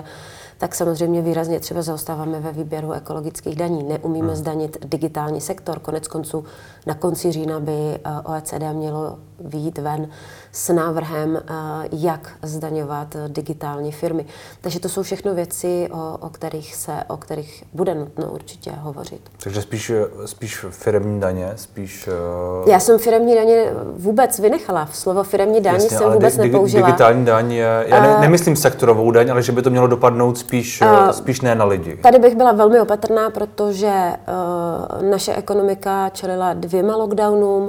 tak 0.63 0.75
samozřejmě 0.75 1.23
výrazně 1.23 1.61
třeba 1.61 1.83
zaostáváme 1.83 2.41
ve 2.41 2.53
výběru 2.53 2.93
ekologických 2.93 3.57
daní. 3.57 3.83
Neumíme 3.83 4.27
hmm. 4.27 4.37
zdanit 4.37 4.77
digitální 4.85 5.41
sektor. 5.41 5.79
Konec 5.79 6.09
konců 6.09 6.45
na 6.87 6.95
konci 6.95 7.33
října 7.33 7.61
by 7.61 7.73
eh, 7.73 8.01
OECD 8.25 8.63
mělo 8.73 9.19
výjít 9.41 9.79
ven 9.79 10.09
s 10.53 10.73
návrhem, 10.73 11.37
eh, 11.37 11.53
jak 11.93 12.31
zdaňovat 12.43 13.17
digitální 13.29 13.93
firmy. 13.93 14.27
Takže 14.61 14.81
to 14.81 14.89
jsou 14.89 15.03
všechno 15.03 15.35
věci, 15.35 15.89
o, 15.93 16.19
o, 16.21 16.29
kterých, 16.29 16.75
se, 16.75 16.93
o 17.09 17.17
kterých 17.17 17.65
bude 17.73 17.95
nutno 17.95 18.31
určitě 18.31 18.71
hovořit. 18.71 19.21
Takže 19.43 19.63
spíš, 19.63 19.93
spíš 20.27 20.67
firmní 20.71 21.21
daně, 21.21 21.53
spíš... 21.57 22.09
Uh... 22.63 22.71
Já 22.71 22.81
jsem 22.81 22.99
firmní 22.99 23.35
daně 23.35 23.65
vůbec 23.97 24.39
vynechala. 24.39 24.89
Slovo 24.93 25.23
firmní 25.23 25.61
daň 25.61 25.75
Jasně, 25.75 25.99
jsem 25.99 26.13
vůbec 26.13 26.37
di- 26.37 26.43
nepoužila. 26.43 26.87
Digitální 26.87 27.25
daň 27.25 27.53
je, 27.53 27.85
já 27.87 28.03
ne, 28.03 28.21
nemyslím 28.21 28.57
sektorovou 28.57 29.11
daň, 29.11 29.31
ale 29.31 29.43
že 29.43 29.53
by 29.53 29.63
to 29.63 29.71
mělo 29.71 29.87
dopadnout 29.87 30.39
spíš, 30.39 30.81
uh, 30.81 31.11
spíš 31.11 31.41
ne 31.41 31.55
na 31.55 31.65
lidi. 31.65 31.97
Tady 31.97 32.19
bych 32.19 32.37
byla 32.37 32.53
velmi 32.53 32.81
opatrná, 32.81 33.31
protože 33.31 34.13
uh, 35.03 35.11
naše 35.11 35.35
ekonomika 35.35 36.09
čelila 36.09 36.55
dvěma 36.55 36.97
lockdownům, 36.97 37.69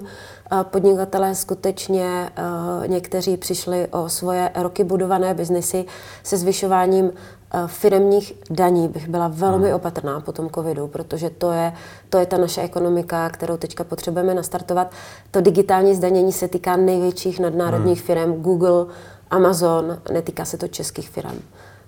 podnikatelé 0.63 1.35
skutečně 1.35 2.29
eh, 2.35 2.87
někteří 2.87 3.37
přišli 3.37 3.87
o 3.87 4.09
svoje 4.09 4.51
roky 4.55 4.83
budované 4.83 5.33
biznesy 5.33 5.85
se 6.23 6.37
zvyšováním 6.37 7.11
eh, 7.11 7.59
firemních 7.67 8.33
daní 8.49 8.87
bych 8.87 9.07
byla 9.07 9.27
velmi 9.27 9.65
hmm. 9.65 9.75
opatrná 9.75 10.19
po 10.19 10.31
tom 10.31 10.49
covidu, 10.49 10.87
protože 10.87 11.29
to 11.29 11.51
je, 11.51 11.73
to 12.09 12.17
je 12.17 12.25
ta 12.25 12.37
naše 12.37 12.61
ekonomika, 12.61 13.29
kterou 13.29 13.57
teďka 13.57 13.83
potřebujeme 13.83 14.33
nastartovat. 14.33 14.91
To 15.31 15.41
digitální 15.41 15.95
zdanění 15.95 16.31
se 16.31 16.47
týká 16.47 16.75
největších 16.75 17.39
nadnárodních 17.39 17.99
hmm. 17.99 18.05
firm, 18.05 18.33
Google, 18.41 18.85
Amazon, 19.29 19.97
netýká 20.11 20.45
se 20.45 20.57
to 20.57 20.67
českých 20.67 21.09
firm. 21.09 21.39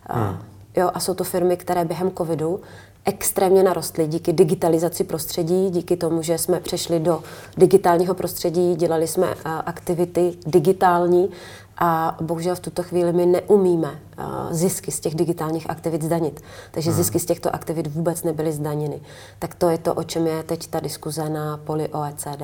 Hmm. 0.09 0.37
Jo, 0.77 0.91
a 0.93 0.99
jsou 0.99 1.13
to 1.13 1.23
firmy, 1.23 1.57
které 1.57 1.85
během 1.85 2.11
covidu 2.11 2.59
extrémně 3.05 3.63
narostly 3.63 4.07
díky 4.07 4.33
digitalizaci 4.33 5.03
prostředí, 5.03 5.69
díky 5.69 5.97
tomu, 5.97 6.21
že 6.21 6.37
jsme 6.37 6.59
přešli 6.59 6.99
do 6.99 7.23
digitálního 7.57 8.13
prostředí, 8.13 8.75
dělali 8.75 9.07
jsme 9.07 9.27
uh, 9.27 9.33
aktivity 9.45 10.33
digitální 10.47 11.29
a 11.77 12.17
bohužel 12.21 12.55
v 12.55 12.59
tuto 12.59 12.83
chvíli 12.83 13.13
my 13.13 13.25
neumíme 13.25 13.91
uh, 13.91 14.25
zisky 14.51 14.91
z 14.91 14.99
těch 14.99 15.15
digitálních 15.15 15.69
aktivit 15.69 16.03
zdanit. 16.03 16.41
Takže 16.71 16.89
hmm. 16.89 16.97
zisky 16.97 17.19
z 17.19 17.25
těchto 17.25 17.55
aktivit 17.55 17.87
vůbec 17.87 18.23
nebyly 18.23 18.51
zdaněny. 18.51 19.01
Tak 19.39 19.55
to 19.55 19.69
je 19.69 19.77
to, 19.77 19.93
o 19.93 20.03
čem 20.03 20.27
je 20.27 20.43
teď 20.43 20.67
ta 20.67 20.79
diskuze 20.79 21.29
na 21.29 21.57
poli 21.57 21.87
OECD. 21.87 22.43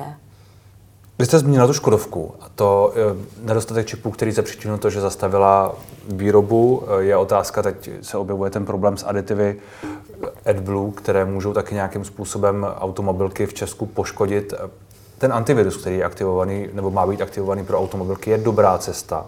Vy 1.18 1.26
jste 1.26 1.38
zmínila 1.38 1.66
tu 1.66 1.72
Škodovku 1.72 2.34
a 2.40 2.48
to 2.54 2.92
e, 2.96 3.46
nedostatek 3.46 3.86
čipů, 3.86 4.10
který 4.10 4.32
se 4.32 4.42
přičinil 4.42 4.78
to, 4.78 4.90
že 4.90 5.00
zastavila 5.00 5.74
výrobu. 6.08 6.82
E, 7.00 7.02
je 7.04 7.16
otázka, 7.16 7.62
teď 7.62 7.90
se 8.02 8.18
objevuje 8.18 8.50
ten 8.50 8.66
problém 8.66 8.96
s 8.96 9.06
aditivy 9.06 9.60
AdBlue, 10.46 10.92
které 10.92 11.24
můžou 11.24 11.52
taky 11.52 11.74
nějakým 11.74 12.04
způsobem 12.04 12.66
automobilky 12.80 13.46
v 13.46 13.54
Česku 13.54 13.86
poškodit. 13.86 14.54
Ten 15.18 15.32
antivirus, 15.32 15.76
který 15.76 15.96
je 15.98 16.04
aktivovaný 16.04 16.68
nebo 16.72 16.90
má 16.90 17.06
být 17.06 17.22
aktivovaný 17.22 17.64
pro 17.64 17.78
automobilky, 17.78 18.30
je 18.30 18.38
dobrá 18.38 18.78
cesta. 18.78 19.26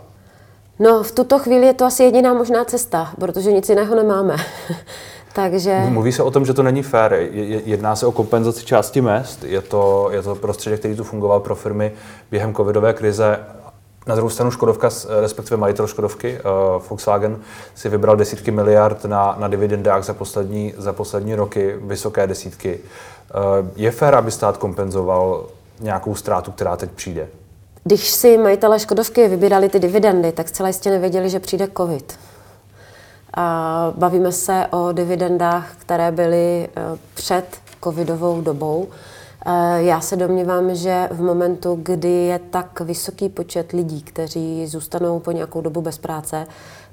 No, 0.79 1.03
v 1.03 1.13
tuto 1.13 1.39
chvíli 1.39 1.67
je 1.67 1.75
to 1.75 1.85
asi 1.85 2.03
jediná 2.03 2.35
možná 2.35 2.65
cesta, 2.65 3.13
protože 3.21 3.53
nic 3.53 3.69
jiného 3.69 3.95
nemáme. 3.95 4.37
Takže... 5.35 5.83
Mluví 5.89 6.13
se 6.13 6.23
o 6.23 6.31
tom, 6.31 6.45
že 6.45 6.55
to 6.55 6.63
není 6.63 6.83
fér. 6.83 7.29
Jedná 7.65 7.97
se 7.97 8.07
o 8.07 8.13
kompenzaci 8.13 8.65
části 8.65 9.01
mest. 9.01 9.45
Je 9.45 9.61
to, 9.61 10.09
je 10.13 10.23
to 10.23 10.35
prostředí, 10.35 10.77
který 10.77 10.97
tu 10.97 11.05
fungoval 11.05 11.41
pro 11.41 11.55
firmy 11.55 11.93
během 12.31 12.55
covidové 12.55 12.93
krize. 12.93 13.39
Na 14.07 14.15
druhou 14.15 14.31
stranu 14.31 14.51
Škodovka, 14.51 14.91
respektive 15.21 15.57
majitel 15.57 15.87
Škodovky, 15.87 16.39
uh, 16.39 16.83
Volkswagen, 16.89 17.39
si 17.75 17.89
vybral 17.89 18.17
desítky 18.17 18.51
miliard 18.51 19.05
na, 19.05 19.37
na 19.39 19.49
dividendách 19.49 20.05
za 20.05 20.15
poslední, 20.15 20.75
za 20.77 20.93
poslední 20.93 21.35
roky, 21.35 21.75
vysoké 21.81 22.27
desítky. 22.27 22.79
Uh, 22.79 23.69
je 23.77 23.91
fér, 23.91 24.15
aby 24.15 24.31
stát 24.31 24.57
kompenzoval 24.57 25.47
nějakou 25.81 26.15
ztrátu, 26.15 26.51
která 26.51 26.77
teď 26.77 26.91
přijde? 26.91 27.29
Když 27.85 28.11
si 28.11 28.39
majitelé 28.39 28.79
Škodovky 28.79 29.29
vybírali 29.29 29.69
ty 29.69 29.79
dividendy, 29.79 30.33
tak 30.33 30.49
zcela 30.49 30.69
jistě 30.69 30.91
nevěděli, 30.91 31.31
že 31.31 31.41
přijde 31.41 31.69
covid. 31.77 32.19
A 33.35 33.93
bavíme 33.97 34.33
se 34.33 34.67
o 34.71 34.93
dividendách, 34.93 35.73
které 35.79 36.13
byly 36.13 36.69
eh, 36.69 36.83
před 37.15 37.45
covidovou 37.85 38.41
dobou. 38.41 38.89
Eh, 39.47 39.83
já 39.83 40.01
se 40.01 40.17
domnívám, 40.17 40.75
že 40.75 41.09
v 41.13 41.21
momentu, 41.23 41.79
kdy 41.83 42.09
je 42.09 42.39
tak 42.39 42.81
vysoký 42.81 43.29
počet 43.29 43.73
lidí, 43.73 44.03
kteří 44.03 44.67
zůstanou 44.67 45.21
po 45.21 45.33
nějakou 45.33 45.61
dobu 45.61 45.81
bez 45.81 45.99
práce, 45.99 46.47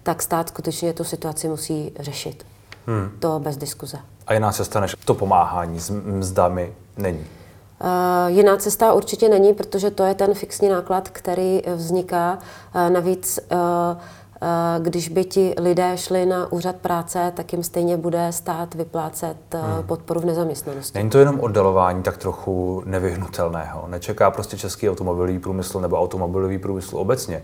tak 0.03 0.21
stát 0.21 0.49
skutečně 0.49 0.93
tu 0.93 1.03
situaci 1.03 1.47
musí 1.47 1.91
řešit. 1.99 2.45
Hmm. 2.87 3.11
To 3.19 3.39
bez 3.39 3.57
diskuze. 3.57 3.97
A 4.27 4.33
jiná 4.33 4.51
cesta 4.51 4.79
než 4.79 4.95
to 5.05 5.13
pomáhání 5.13 5.79
s 5.79 5.89
mzdami 5.89 6.73
není? 6.97 7.25
Uh, 7.83 8.37
jiná 8.37 8.57
cesta 8.57 8.93
určitě 8.93 9.29
není, 9.29 9.53
protože 9.53 9.91
to 9.91 10.03
je 10.03 10.13
ten 10.13 10.33
fixní 10.33 10.69
náklad, 10.69 11.09
který 11.09 11.61
vzniká. 11.75 12.37
Uh, 12.75 12.89
navíc 12.89 13.39
uh, 13.51 13.57
když 14.79 15.09
by 15.09 15.23
ti 15.25 15.53
lidé 15.59 15.97
šli 15.97 16.25
na 16.25 16.51
úřad 16.51 16.75
práce, 16.75 17.33
tak 17.35 17.53
jim 17.53 17.63
stejně 17.63 17.97
bude 17.97 18.31
stát 18.31 18.75
vyplácet 18.75 19.37
eh, 19.53 19.57
hmm. 19.57 19.83
podporu 19.83 20.19
v 20.19 20.25
nezaměstnanosti. 20.25 20.97
Není 20.97 21.09
to 21.09 21.19
jenom 21.19 21.39
oddalování 21.39 22.03
tak 22.03 22.17
trochu 22.17 22.83
nevyhnutelného? 22.85 23.87
Nečeká 23.87 24.31
prostě 24.31 24.57
český 24.57 24.89
automobilový 24.89 25.39
průmysl 25.39 25.79
nebo 25.79 25.99
automobilový 25.99 26.57
průmysl 26.57 26.97
obecně 26.97 27.43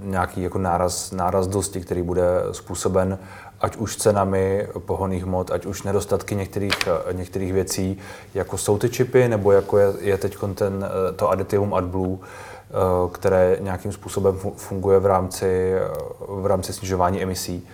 nějaký 0.00 0.42
jako 0.42 0.58
náraz, 0.58 1.12
náraz 1.12 1.46
dosti, 1.46 1.80
který 1.80 2.02
bude 2.02 2.24
způsoben 2.52 3.18
ať 3.60 3.76
už 3.76 3.96
cenami 3.96 4.68
pohoných 4.78 5.24
hmot, 5.24 5.50
ať 5.50 5.66
už 5.66 5.82
nedostatky 5.82 6.34
některých, 6.34 6.76
eh, 6.86 7.12
některých 7.12 7.52
věcí, 7.52 7.98
jako 8.34 8.58
jsou 8.58 8.78
ty 8.78 8.88
čipy, 8.88 9.28
nebo 9.28 9.52
jako 9.52 9.78
je, 9.78 9.92
je 10.00 10.18
teď 10.18 10.36
ten, 10.54 10.88
to 11.16 11.30
aditivum 11.30 11.74
AdBlue, 11.74 12.18
Eh, 12.18 12.55
které 13.12 13.58
nějakým 13.60 13.92
způsobem 13.92 14.38
funguje 14.56 14.98
v 14.98 15.06
rámci, 15.06 15.72
eh, 15.74 15.88
v 16.28 16.46
rámci 16.46 16.72
snižování 16.72 17.22
emisí. 17.22 17.66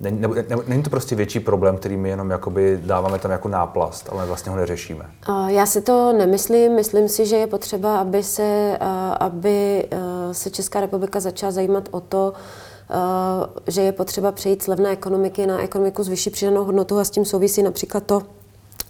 Není, 0.00 0.20
ne, 0.20 0.28
ne, 0.28 0.56
není 0.66 0.82
to 0.82 0.90
prostě 0.90 1.14
větší 1.14 1.40
problém, 1.40 1.76
který 1.76 1.96
my 1.96 2.08
jenom 2.08 2.30
jakoby 2.30 2.80
dáváme 2.82 3.18
tam 3.18 3.30
jako 3.30 3.48
náplast, 3.48 4.08
ale 4.12 4.26
vlastně 4.26 4.50
ho 4.50 4.56
neřešíme? 4.56 5.10
Já 5.46 5.66
si 5.66 5.80
to 5.80 6.12
nemyslím. 6.12 6.74
Myslím 6.74 7.08
si, 7.08 7.26
že 7.26 7.36
je 7.36 7.46
potřeba, 7.46 7.98
aby 8.00 8.22
se, 8.22 8.78
eh, 8.80 8.86
aby 9.20 9.88
se 10.32 10.50
Česká 10.50 10.80
republika 10.80 11.20
začala 11.20 11.52
zajímat 11.52 11.88
o 11.90 12.00
to, 12.00 12.32
že 13.66 13.82
je 13.82 13.92
potřeba 13.92 14.32
přejít 14.32 14.62
z 14.62 14.66
levné 14.66 14.90
ekonomiky 14.90 15.46
na 15.46 15.62
ekonomiku 15.62 16.02
s 16.02 16.08
vyšší 16.08 16.30
přidanou 16.30 16.64
hodnotou 16.64 16.98
a 16.98 17.04
s 17.04 17.10
tím 17.10 17.24
souvisí 17.24 17.62
například 17.62 18.04
to, 18.04 18.22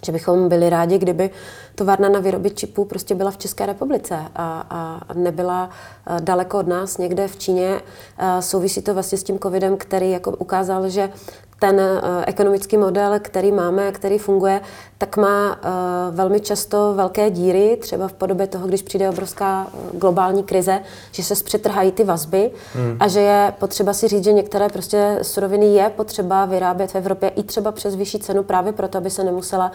že 0.04 0.12
bychom 0.12 0.48
byli 0.48 0.70
rádi, 0.70 0.98
kdyby 0.98 1.30
továrna 1.74 2.08
na 2.08 2.20
výroby 2.20 2.50
čipů 2.50 2.84
prostě 2.84 3.14
byla 3.14 3.30
v 3.30 3.38
České 3.38 3.66
republice 3.66 4.18
a, 4.36 4.66
a 4.70 5.00
nebyla 5.14 5.70
eh, 6.06 6.20
daleko 6.20 6.58
od 6.58 6.68
nás, 6.68 6.98
někde 6.98 7.28
v 7.28 7.36
Číně. 7.36 7.80
Eh, 8.18 8.42
souvisí 8.42 8.82
to 8.82 8.94
vlastně 8.94 9.18
s 9.18 9.22
tím 9.22 9.38
covidem, 9.38 9.76
který 9.76 10.10
jako 10.10 10.30
ukázal, 10.30 10.88
že 10.88 11.10
ten 11.58 11.80
eh, 11.80 12.24
ekonomický 12.26 12.76
model, 12.76 13.12
který 13.18 13.52
máme, 13.52 13.92
který 13.92 14.18
funguje, 14.18 14.60
tak 14.98 15.16
má 15.16 15.58
eh, 15.62 15.68
velmi 16.10 16.40
často 16.40 16.94
velké 16.94 17.30
díry, 17.30 17.78
třeba 17.80 18.08
v 18.08 18.12
podobě 18.12 18.46
toho, 18.46 18.66
když 18.66 18.82
přijde 18.82 19.08
obrovská 19.08 19.66
eh, 19.66 19.96
globální 19.96 20.42
krize, 20.42 20.80
že 21.12 21.22
se 21.22 21.36
zpřetrhají 21.36 21.92
ty 21.92 22.04
vazby 22.04 22.50
hmm. 22.74 22.96
a 23.00 23.08
že 23.08 23.20
je 23.20 23.52
potřeba 23.58 23.92
si 23.92 24.08
říct, 24.08 24.24
že 24.24 24.32
některé 24.32 24.68
prostě 24.68 25.18
suroviny 25.22 25.66
je 25.66 25.90
potřeba 25.96 26.44
vyrábět 26.44 26.90
v 26.90 26.94
Evropě 26.94 27.28
i 27.28 27.42
třeba 27.42 27.72
přes 27.72 27.94
vyšší 27.94 28.18
cenu 28.18 28.42
právě 28.42 28.72
proto, 28.72 28.98
aby 28.98 29.10
se 29.10 29.24
nemusela 29.24 29.72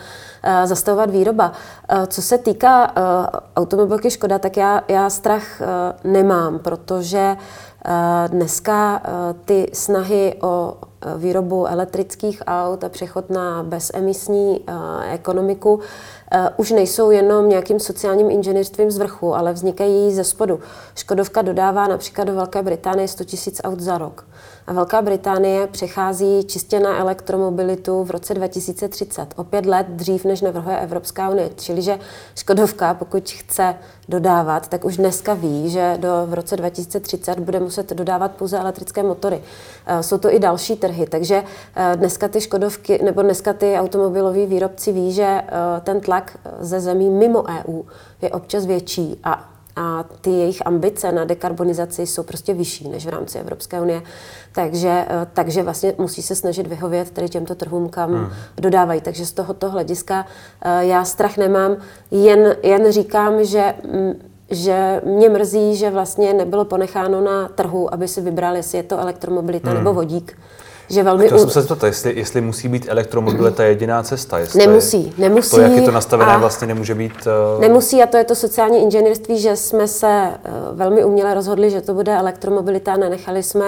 zastavovat 0.65 1.09
výroba. 1.09 1.51
Co 2.07 2.21
se 2.21 2.37
týká 2.37 2.93
automobilky 3.55 4.11
Škoda, 4.11 4.39
tak 4.39 4.57
já, 4.57 4.83
já 4.87 5.09
strach 5.09 5.61
nemám, 6.03 6.59
protože 6.59 7.37
dneska 8.27 9.01
ty 9.45 9.69
snahy 9.73 10.35
o 10.41 10.77
výrobu 11.17 11.67
elektrických 11.67 12.43
aut 12.47 12.83
a 12.83 12.89
přechod 12.89 13.29
na 13.29 13.63
bezemisní 13.63 14.61
eh, 14.67 14.73
ekonomiku 15.13 15.79
už 16.57 16.71
nejsou 16.71 17.11
jenom 17.11 17.49
nějakým 17.49 17.79
sociálním 17.79 18.31
inženýrstvím 18.31 18.91
z 18.91 18.97
vrchu, 18.97 19.35
ale 19.35 19.53
vznikají 19.53 20.13
ze 20.13 20.23
spodu. 20.23 20.59
Škodovka 20.95 21.41
dodává 21.41 21.87
například 21.87 22.23
do 22.23 22.33
Velké 22.33 22.61
Británie 22.61 23.07
100 23.07 23.23
000 23.23 23.57
aut 23.63 23.79
za 23.79 23.97
rok. 23.97 24.25
A 24.67 24.73
Velká 24.73 25.01
Británie 25.01 25.67
přechází 25.67 26.43
čistě 26.43 26.79
na 26.79 26.97
elektromobilitu 26.97 28.03
v 28.03 28.11
roce 28.11 28.33
2030, 28.33 29.33
o 29.35 29.43
pět 29.43 29.65
let 29.65 29.87
dřív, 29.89 30.25
než 30.25 30.41
navrhuje 30.41 30.79
Evropská 30.79 31.29
unie. 31.29 31.49
Čili, 31.55 31.81
že 31.81 31.99
Škodovka, 32.35 32.93
pokud 32.93 33.31
chce 33.31 33.75
dodávat, 34.09 34.67
tak 34.67 34.85
už 34.85 34.97
dneska 34.97 35.33
ví, 35.33 35.69
že 35.69 35.97
do, 35.99 36.09
v 36.25 36.33
roce 36.33 36.57
2030 36.57 37.39
bude 37.39 37.59
muset 37.59 37.93
dodávat 37.93 38.31
pouze 38.31 38.57
elektrické 38.57 39.03
motory. 39.03 39.41
Eh, 39.85 40.03
jsou 40.03 40.17
to 40.17 40.33
i 40.33 40.39
další 40.39 40.75
trhy, 40.75 41.05
takže 41.09 41.43
eh, 41.75 41.97
dneska 41.97 42.27
ty 42.27 42.41
Škodovky, 42.41 42.99
nebo 43.03 43.21
dneska 43.21 43.53
ty 43.53 43.75
automobiloví 43.75 44.45
výrobci 44.45 44.91
ví, 44.91 45.11
že 45.11 45.23
eh, 45.23 45.51
ten 45.83 46.01
tlak 46.01 46.22
ze 46.59 46.79
zemí 46.79 47.09
mimo 47.09 47.43
EU 47.43 47.81
je 48.21 48.29
občas 48.29 48.65
větší 48.65 49.19
a 49.23 49.53
a 49.75 50.05
ty 50.21 50.29
jejich 50.29 50.67
ambice 50.67 51.11
na 51.11 51.25
dekarbonizaci 51.25 52.07
jsou 52.07 52.23
prostě 52.23 52.53
vyšší 52.53 52.89
než 52.89 53.05
v 53.05 53.09
rámci 53.09 53.39
Evropské 53.39 53.81
unie. 53.81 54.01
Takže, 54.51 55.05
eh, 55.09 55.27
takže 55.33 55.63
vlastně 55.63 55.93
musí 55.97 56.21
se 56.21 56.35
snažit 56.35 56.67
vyhovět 56.67 57.11
tady 57.11 57.29
těmto 57.29 57.55
trhům, 57.55 57.89
kam 57.89 58.13
hmm. 58.13 58.29
dodávají. 58.57 59.01
Takže 59.01 59.25
z 59.25 59.31
tohoto 59.31 59.69
hlediska 59.69 60.25
eh, 60.61 60.85
já 60.85 61.05
strach 61.05 61.37
nemám, 61.37 61.77
jen, 62.11 62.55
jen 62.63 62.91
říkám, 62.91 63.43
že 63.43 63.73
mm, 63.93 64.13
že 64.49 65.01
mě 65.05 65.29
mrzí, 65.29 65.75
že 65.75 65.89
vlastně 65.89 66.33
nebylo 66.33 66.65
ponecháno 66.65 67.21
na 67.21 67.47
trhu, 67.47 67.93
aby 67.93 68.07
si 68.07 68.21
vybrali, 68.21 68.59
jestli 68.59 68.77
je 68.77 68.83
to 68.83 68.99
elektromobilita 68.99 69.69
hmm. 69.69 69.77
nebo 69.77 69.93
vodík 69.93 70.37
že 70.89 71.03
velmi... 71.03 71.25
Chtěl 71.25 71.39
jsem 71.39 71.49
se 71.49 71.61
zeptat, 71.61 71.83
jestli, 71.83 72.13
jestli 72.15 72.41
musí 72.41 72.67
být 72.67 72.85
elektromobilita 72.89 73.63
jediná 73.63 74.03
cesta. 74.03 74.39
Jestli 74.39 74.67
nemusí, 74.67 75.13
nemusí. 75.17 75.55
To, 75.55 75.61
jak 75.61 75.71
je 75.71 75.81
to 75.81 75.91
nastavené, 75.91 76.37
vlastně 76.37 76.67
nemůže 76.67 76.95
být... 76.95 77.13
Uh... 77.55 77.61
Nemusí 77.61 78.03
a 78.03 78.07
to 78.07 78.17
je 78.17 78.23
to 78.23 78.35
sociální 78.35 78.83
inženýrství, 78.83 79.39
že 79.39 79.55
jsme 79.55 79.87
se 79.87 80.29
uh, 80.71 80.77
velmi 80.77 81.05
uměle 81.05 81.33
rozhodli, 81.33 81.69
že 81.69 81.81
to 81.81 81.93
bude 81.93 82.17
elektromobilita, 82.17 82.97
nenechali 82.97 83.43
jsme 83.43 83.65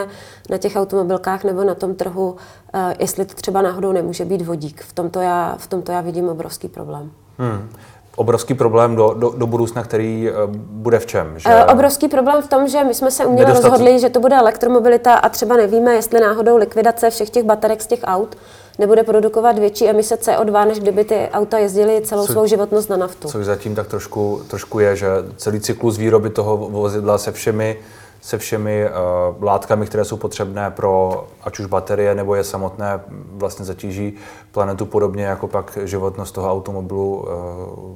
na 0.49 0.57
těch 0.57 0.75
automobilkách 0.75 1.43
nebo 1.43 1.63
na 1.63 1.75
tom 1.75 1.95
trhu, 1.95 2.31
uh, 2.31 2.79
jestli 2.99 3.25
to 3.25 3.33
třeba 3.33 3.61
náhodou 3.61 3.91
nemůže 3.91 4.25
být 4.25 4.41
vodík. 4.41 4.83
V 4.83 4.93
tomto 4.93 5.19
já, 5.19 5.55
v 5.57 5.67
tomto 5.67 5.91
já 5.91 6.01
vidím 6.01 6.29
obrovský 6.29 6.67
problém. 6.67 7.11
Hmm 7.37 7.69
obrovský 8.15 8.53
problém 8.53 8.95
do, 8.95 9.13
do, 9.13 9.29
do 9.29 9.47
budoucna, 9.47 9.83
který 9.83 10.29
uh, 10.29 10.55
bude 10.55 10.99
v 10.99 11.05
čem? 11.05 11.33
Že... 11.39 11.49
Uh, 11.49 11.73
obrovský 11.73 12.07
problém 12.07 12.41
v 12.41 12.47
tom, 12.47 12.67
že 12.67 12.83
my 12.83 12.93
jsme 12.93 13.11
se 13.11 13.25
uměli 13.25 13.47
Nedostat... 13.47 13.71
rozhodli, 13.71 13.99
že 13.99 14.09
to 14.09 14.19
bude 14.19 14.35
elektromobilita 14.35 15.13
a 15.13 15.29
třeba 15.29 15.57
nevíme, 15.57 15.95
jestli 15.95 16.19
náhodou 16.19 16.57
likvidace 16.57 17.09
všech 17.09 17.29
těch 17.29 17.43
baterek 17.43 17.81
z 17.81 17.87
těch 17.87 17.99
aut 18.03 18.35
nebude 18.79 19.03
produkovat 19.03 19.59
větší 19.59 19.89
emise 19.89 20.15
CO2, 20.15 20.67
než 20.67 20.79
kdyby 20.79 21.03
ty 21.03 21.29
auta 21.33 21.57
jezdily 21.57 22.01
celou 22.01 22.27
co, 22.27 22.33
svou 22.33 22.45
životnost 22.45 22.89
na 22.89 22.97
naftu. 22.97 23.27
Což 23.27 23.45
zatím 23.45 23.75
tak 23.75 23.87
trošku, 23.87 24.41
trošku 24.47 24.79
je, 24.79 24.95
že 24.95 25.07
celý 25.37 25.59
cyklus 25.59 25.97
výroby 25.97 26.29
toho 26.29 26.57
vozidla 26.57 27.17
se 27.17 27.31
všemi 27.31 27.77
se 28.21 28.37
všemi 28.37 28.85
uh, 28.85 29.43
látkami, 29.43 29.85
které 29.85 30.05
jsou 30.05 30.17
potřebné 30.17 30.71
pro 30.71 31.27
ať 31.43 31.59
už 31.59 31.65
baterie 31.65 32.15
nebo 32.15 32.35
je 32.35 32.43
samotné, 32.43 32.99
vlastně 33.31 33.65
zatíží 33.65 34.13
planetu 34.51 34.85
podobně 34.85 35.25
jako 35.25 35.47
pak 35.47 35.77
životnost 35.83 36.35
toho 36.35 36.51
automobilu 36.51 37.15
uh, 37.15 37.95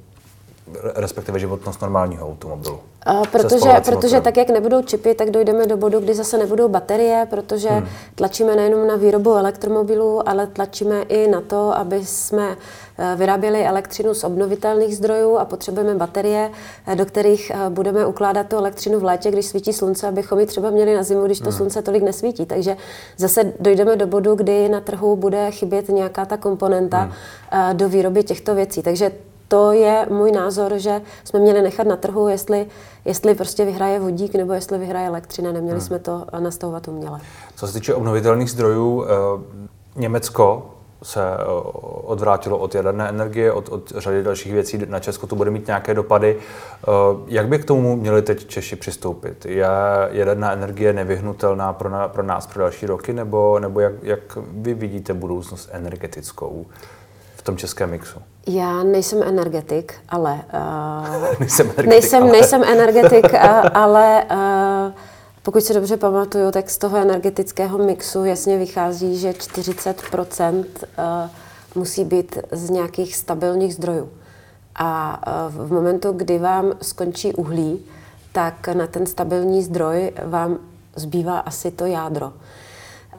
respektive 0.96 1.40
životnost 1.40 1.82
normálního 1.82 2.28
automobilu. 2.28 2.80
A 3.06 3.22
protože, 3.32 3.70
protože 3.86 4.22
tak, 4.22 4.38
jak 4.38 4.50
nebudou 4.50 4.82
čipy, 4.82 5.16
tak 5.16 5.32
dojdeme 5.32 5.68
do 5.68 5.78
bodu, 5.78 6.00
kdy 6.00 6.14
zase 6.14 6.38
nebudou 6.38 6.68
baterie, 6.68 7.28
protože 7.30 7.70
hmm. 7.70 7.88
tlačíme 8.16 8.56
nejenom 8.56 8.88
na 8.88 8.96
výrobu 8.96 9.34
elektromobilů, 9.34 10.30
ale 10.30 10.48
tlačíme 10.48 11.02
i 11.02 11.28
na 11.28 11.42
to, 11.42 11.78
aby 11.78 12.06
jsme 12.06 12.56
eh, 12.98 13.16
vyráběli 13.16 13.66
elektřinu 13.66 14.14
z 14.14 14.24
obnovitelných 14.24 14.98
zdrojů 14.98 15.38
a 15.38 15.46
potřebujeme 15.46 15.96
baterie, 15.96 16.52
eh, 16.88 16.96
do 16.96 17.06
kterých 17.06 17.52
eh, 17.56 17.70
budeme 17.70 18.06
ukládat 18.06 18.48
tu 18.48 18.58
elektřinu 18.58 19.00
v 19.00 19.04
létě, 19.04 19.32
když 19.32 19.46
svítí 19.46 19.74
slunce, 19.74 20.08
abychom 20.08 20.40
ji 20.40 20.46
třeba 20.46 20.70
měli 20.70 20.96
na 20.96 21.04
zimu, 21.04 21.26
když 21.26 21.40
to 21.40 21.50
hmm. 21.50 21.58
slunce 21.58 21.82
tolik 21.82 22.04
nesvítí. 22.04 22.46
Takže 22.46 22.78
zase 23.18 23.54
dojdeme 23.60 23.96
do 23.96 24.08
bodu, 24.08 24.36
kdy 24.36 24.70
na 24.70 24.82
trhu 24.82 25.16
bude 25.16 25.52
chybět 25.52 25.90
nějaká 25.90 26.26
ta 26.26 26.38
komponenta 26.38 27.00
hmm. 27.00 27.78
do 27.78 27.90
výroby 27.90 28.24
těchto 28.24 28.56
věcí. 28.56 28.82
Takže 28.82 29.12
to 29.50 29.72
je 29.72 30.06
můj 30.10 30.32
názor, 30.32 30.74
že 30.78 31.02
jsme 31.24 31.40
měli 31.40 31.62
nechat 31.62 31.88
na 31.88 31.96
trhu, 31.96 32.28
jestli, 32.28 32.68
jestli 33.06 33.36
prostě 33.36 33.66
vyhraje 33.66 34.00
vodík 34.00 34.36
nebo 34.36 34.54
jestli 34.54 34.78
vyhraje 34.78 35.08
elektřina. 35.08 35.52
Neměli 35.52 35.80
hmm. 35.80 35.88
jsme 35.88 36.00
to 36.00 36.26
nastavovat 36.40 36.88
uměle. 36.88 37.20
Co 37.56 37.68
se 37.68 37.74
týče 37.74 37.94
obnovitelných 37.94 38.52
zdrojů, 38.52 39.06
eh, 39.06 39.08
Německo 39.96 40.70
se 41.04 41.22
eh, 41.22 41.46
odvrátilo 42.04 42.58
od 42.58 42.76
jaderné 42.76 43.10
energie, 43.10 43.52
od, 43.52 43.70
od 43.70 43.92
řady 43.98 44.24
dalších 44.24 44.54
věcí. 44.54 44.82
Na 44.88 45.00
Česko 45.00 45.28
to 45.28 45.36
bude 45.36 45.52
mít 45.52 45.68
nějaké 45.68 45.94
dopady. 45.94 46.38
Eh, 46.38 46.92
jak 47.28 47.48
by 47.48 47.60
k 47.60 47.66
tomu 47.66 47.96
měli 47.96 48.22
teď 48.22 48.48
Češi 48.48 48.76
přistoupit? 48.76 49.46
Je 49.46 49.68
jaderná 50.12 50.52
energie 50.52 50.94
nevyhnutelná 50.94 51.74
pro, 51.74 51.90
na, 51.90 52.08
pro 52.08 52.24
nás 52.24 52.48
pro 52.48 52.60
další 52.60 52.86
roky, 52.86 53.14
nebo, 53.14 53.60
nebo 53.60 53.80
jak, 53.80 53.94
jak 54.04 54.38
vy 54.52 54.74
vidíte 54.74 55.14
budoucnost 55.14 55.70
energetickou? 55.72 56.66
v 57.40 57.42
tom 57.42 57.58
českém 57.58 57.90
mixu? 57.90 58.22
Já 58.52 58.84
nejsem 58.84 59.24
energetik, 59.24 59.94
ale... 60.10 60.42
Uh, 60.54 61.40
nejsem 61.40 61.66
energetik, 61.66 61.90
nejsem, 61.90 62.24
ale... 62.24 62.32
nejsem 62.32 62.64
energetik, 62.74 63.34
uh, 63.34 63.40
ale 63.74 64.24
uh, 64.32 64.94
pokud 65.44 65.64
si 65.64 65.74
dobře 65.74 65.98
pamatuju, 65.98 66.52
tak 66.52 66.70
z 66.70 66.78
toho 66.78 66.98
energetického 66.98 67.78
mixu 67.78 68.26
jasně 68.26 68.58
vychází, 68.58 69.18
že 69.18 69.34
40 69.34 70.04
uh, 70.14 70.26
musí 71.76 72.04
být 72.04 72.38
z 72.52 72.70
nějakých 72.70 73.16
stabilních 73.16 73.76
zdrojů. 73.76 74.10
A 74.76 75.22
uh, 75.28 75.68
v 75.68 75.72
momentu, 75.72 76.12
kdy 76.12 76.38
vám 76.38 76.74
skončí 76.82 77.34
uhlí, 77.34 77.86
tak 78.32 78.68
na 78.68 78.88
ten 78.88 79.06
stabilní 79.06 79.64
zdroj 79.64 80.12
vám 80.26 80.58
zbývá 80.96 81.40
asi 81.40 81.72
to 81.72 81.86
jádro 81.86 82.34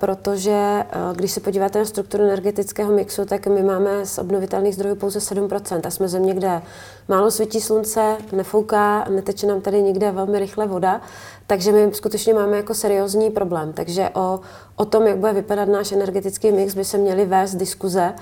protože 0.00 0.84
eh, 0.90 0.98
když 1.14 1.32
se 1.32 1.40
podíváte 1.40 1.78
na 1.78 1.84
strukturu 1.84 2.24
energetického 2.24 2.92
mixu, 2.92 3.24
tak 3.24 3.46
my 3.46 3.62
máme 3.62 4.06
z 4.06 4.18
obnovitelných 4.18 4.74
zdrojů 4.74 4.94
pouze 4.94 5.18
7% 5.18 5.80
a 5.84 5.90
jsme 5.90 6.08
země, 6.08 6.34
kde 6.34 6.62
málo 7.08 7.30
svítí 7.30 7.60
slunce, 7.60 8.16
nefouká, 8.32 9.04
neteče 9.10 9.46
nám 9.46 9.60
tady 9.60 9.82
nikde 9.82 10.10
velmi 10.12 10.38
rychle 10.38 10.66
voda, 10.66 11.00
takže 11.46 11.72
my 11.72 11.90
skutečně 11.94 12.34
máme 12.34 12.56
jako 12.56 12.74
seriózní 12.74 13.30
problém. 13.30 13.72
Takže 13.72 14.10
o, 14.14 14.40
o 14.76 14.84
tom, 14.84 15.06
jak 15.06 15.16
bude 15.16 15.32
vypadat 15.32 15.68
náš 15.68 15.92
energetický 15.92 16.52
mix, 16.52 16.74
by 16.74 16.84
se 16.84 16.98
měly 16.98 17.26
vést 17.26 17.54
diskuze 17.54 18.14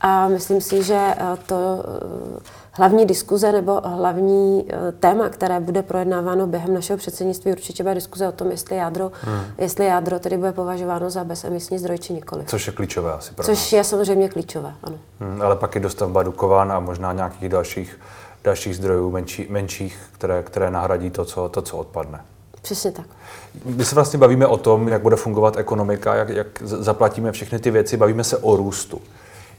a 0.00 0.28
myslím 0.28 0.60
si, 0.60 0.82
že 0.82 0.94
eh, 0.96 1.16
to 1.46 1.84
eh, 1.84 2.60
hlavní 2.80 3.06
diskuze 3.06 3.52
nebo 3.52 3.80
hlavní 3.84 4.64
eh, 4.68 4.92
téma, 4.92 5.28
které 5.28 5.60
bude 5.60 5.82
projednáváno 5.82 6.46
během 6.46 6.74
našeho 6.74 6.96
předsednictví, 6.96 7.52
určitě 7.52 7.82
bude 7.82 7.94
diskuze 7.94 8.28
o 8.28 8.32
tom, 8.32 8.50
jestli 8.50 8.76
jádro, 8.76 9.12
hmm. 9.20 9.40
jestli 9.58 9.84
jádro 9.84 10.18
tedy 10.18 10.36
bude 10.36 10.52
považováno 10.52 11.10
za 11.10 11.24
bezemisní 11.24 11.78
zdroj 11.78 11.98
či 11.98 12.12
nikoli. 12.12 12.44
Což 12.46 12.66
je 12.66 12.72
klíčové 12.72 13.12
asi 13.12 13.34
pro 13.34 13.44
Což 13.44 13.58
nás. 13.58 13.72
je 13.72 13.84
samozřejmě 13.84 14.28
klíčové, 14.28 14.74
ano. 14.84 14.98
Hmm, 15.20 15.42
ale 15.42 15.56
pak 15.56 15.74
je 15.74 15.80
dostavba 15.80 16.22
Dukovan 16.22 16.72
a 16.72 16.80
možná 16.80 17.12
nějakých 17.12 17.48
dalších, 17.48 18.00
dalších 18.44 18.76
zdrojů 18.76 19.10
menší, 19.10 19.46
menších, 19.50 19.98
které, 20.12 20.42
které 20.42 20.70
nahradí 20.70 21.10
to 21.10 21.24
co, 21.24 21.48
to, 21.48 21.62
co 21.62 21.76
odpadne. 21.76 22.20
Přesně 22.62 22.92
tak. 22.92 23.06
My 23.64 23.84
se 23.84 23.94
vlastně 23.94 24.18
bavíme 24.18 24.46
o 24.46 24.56
tom, 24.56 24.88
jak 24.88 25.02
bude 25.02 25.16
fungovat 25.16 25.56
ekonomika, 25.56 26.14
jak, 26.14 26.28
jak 26.28 26.46
zaplatíme 26.62 27.32
všechny 27.32 27.58
ty 27.58 27.70
věci, 27.70 27.96
bavíme 27.96 28.24
se 28.24 28.36
o 28.36 28.56
růstu 28.56 29.00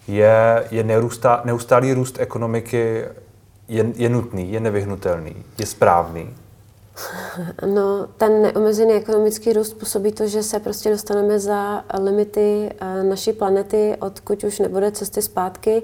je, 0.08 0.68
je 0.72 0.84
neustá, 0.84 1.42
neustálý 1.46 1.94
růst 1.94 2.20
ekonomiky 2.20 3.06
je, 3.68 3.86
je 3.96 4.10
nutný, 4.10 4.52
je 4.52 4.60
nevyhnutelný, 4.60 5.36
je 5.58 5.66
správný? 5.66 6.30
No, 7.74 8.08
ten 8.18 8.42
neomezený 8.42 8.94
ekonomický 8.94 9.54
růst 9.54 9.74
působí 9.74 10.12
to, 10.12 10.28
že 10.28 10.44
se 10.44 10.60
prostě 10.60 10.90
dostaneme 10.90 11.40
za 11.40 11.84
limity 12.00 12.70
eh, 12.80 13.04
naší 13.04 13.34
planety, 13.34 13.98
odkud 14.00 14.44
už 14.44 14.60
nebude 14.60 14.92
cesty 14.92 15.22
zpátky. 15.22 15.84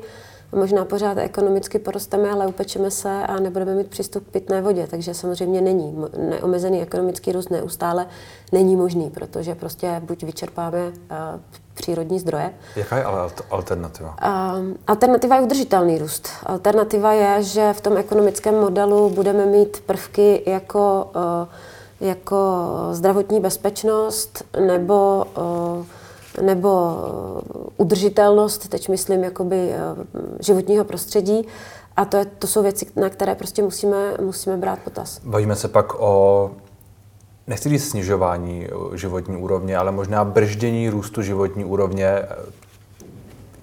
Možná 0.52 0.86
pořád 0.86 1.18
ekonomicky 1.18 1.80
porosteme, 1.80 2.32
ale 2.32 2.48
upečeme 2.48 2.92
se 2.92 3.10
a 3.10 3.40
nebudeme 3.40 3.76
mít 3.76 3.88
přístup 3.88 4.28
k 4.28 4.32
pitné 4.32 4.62
vodě. 4.62 4.88
Takže 4.88 5.14
samozřejmě 5.14 5.62
není. 5.62 6.06
Neomezený 6.18 6.82
ekonomický 6.82 7.32
růst 7.32 7.50
neustále 7.50 8.08
není 8.52 8.76
možný, 8.76 9.10
protože 9.10 9.56
prostě 9.56 10.02
buď 10.06 10.24
vyčerpáme 10.24 10.92
eh, 11.12 11.16
přírodní 11.88 12.20
zdroje. 12.20 12.54
Jaká 12.76 12.98
je 12.98 13.04
ale 13.04 13.30
alternativa? 13.50 14.10
Uh, 14.10 14.76
alternativa 14.88 15.36
je 15.36 15.42
udržitelný 15.42 15.98
růst. 15.98 16.30
Alternativa 16.44 17.14
je, 17.14 17.44
že 17.44 17.74
v 17.74 17.82
tom 17.82 17.98
ekonomickém 17.98 18.56
modelu 18.56 19.10
budeme 19.10 19.46
mít 19.46 19.84
prvky 19.86 20.44
jako, 20.46 21.10
uh, 21.16 22.08
jako 22.08 22.38
zdravotní 22.92 23.40
bezpečnost 23.40 24.44
nebo 24.66 25.26
uh, 25.38 25.86
nebo 26.42 26.98
udržitelnost, 27.78 28.68
teď 28.68 28.90
myslím 28.90 29.24
jakoby 29.24 29.72
životního 30.40 30.86
prostředí. 30.86 31.48
A 31.96 32.06
to, 32.06 32.18
je, 32.18 32.26
to 32.26 32.48
jsou 32.48 32.64
věci, 32.64 32.86
na 32.96 33.10
které 33.10 33.36
prostě 33.36 33.62
musíme, 33.62 34.14
musíme 34.22 34.58
brát 34.58 34.80
potaz. 34.80 35.20
Bavíme 35.24 35.56
se 35.56 35.68
pak 35.68 36.00
o 36.00 36.52
nechci 37.48 37.70
říct 37.70 37.90
snižování 37.90 38.68
eh, 38.68 38.98
životní 38.98 39.38
úrovně, 39.38 39.78
ale 39.78 39.92
možná 39.92 40.26
brždění 40.26 40.90
růstu 40.90 41.22
životní 41.22 41.66
úrovně 41.66 42.06
eh, 42.06 42.28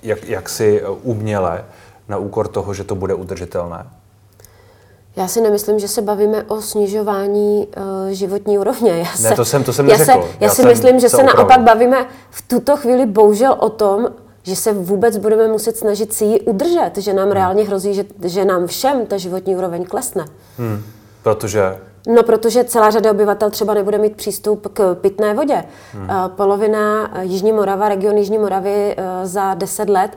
jak, 0.02 0.24
jak 0.24 0.48
si 0.48 0.82
eh, 0.82 0.88
uměle 1.02 1.64
na 2.08 2.16
úkor 2.16 2.48
toho, 2.48 2.74
že 2.74 2.84
to 2.84 2.94
bude 2.94 3.14
udržitelné? 3.14 3.86
Já 5.16 5.28
si 5.28 5.40
nemyslím, 5.40 5.78
že 5.78 5.88
se 5.88 6.02
bavíme 6.02 6.42
o 6.42 6.60
snižování 6.60 7.66
uh, 7.76 8.08
životní 8.10 8.58
úrovně. 8.58 8.90
Já 8.98 9.16
se, 9.16 9.30
ne, 9.30 9.36
to 9.36 9.44
jsem, 9.44 9.64
to 9.64 9.72
jsem 9.72 9.88
já 9.88 9.98
neřekl. 9.98 10.22
Se, 10.22 10.28
já, 10.28 10.34
já 10.40 10.48
si 10.48 10.64
myslím, 10.64 11.00
že 11.00 11.08
se 11.08 11.16
opravdu. 11.16 11.36
naopak 11.36 11.60
bavíme 11.60 12.06
v 12.30 12.42
tuto 12.48 12.76
chvíli 12.76 13.06
bohužel 13.06 13.56
o 13.58 13.70
tom, 13.70 14.08
že 14.42 14.56
se 14.56 14.72
vůbec 14.72 15.16
budeme 15.16 15.48
muset 15.48 15.76
snažit 15.76 16.12
si 16.12 16.24
ji 16.24 16.40
udržet, 16.40 16.90
že 16.96 17.12
nám 17.12 17.24
hmm. 17.24 17.32
reálně 17.32 17.64
hrozí, 17.64 17.94
že, 17.94 18.04
že 18.22 18.44
nám 18.44 18.66
všem 18.66 19.06
ta 19.06 19.16
životní 19.16 19.56
úroveň 19.56 19.84
klesne. 19.84 20.24
Hmm. 20.58 20.82
Protože 21.22 21.78
No, 22.08 22.22
protože 22.22 22.64
celá 22.64 22.90
řada 22.90 23.10
obyvatel 23.10 23.50
třeba 23.50 23.74
nebude 23.74 23.98
mít 23.98 24.16
přístup 24.16 24.68
k 24.72 24.94
pitné 24.94 25.34
vodě. 25.34 25.64
Hmm. 25.92 26.08
Polovina 26.28 27.10
Jižní 27.20 27.52
Morava, 27.52 27.88
region 27.88 28.16
Jižní 28.16 28.38
Moravy 28.38 28.96
za 29.22 29.54
10 29.54 29.88
let 29.88 30.10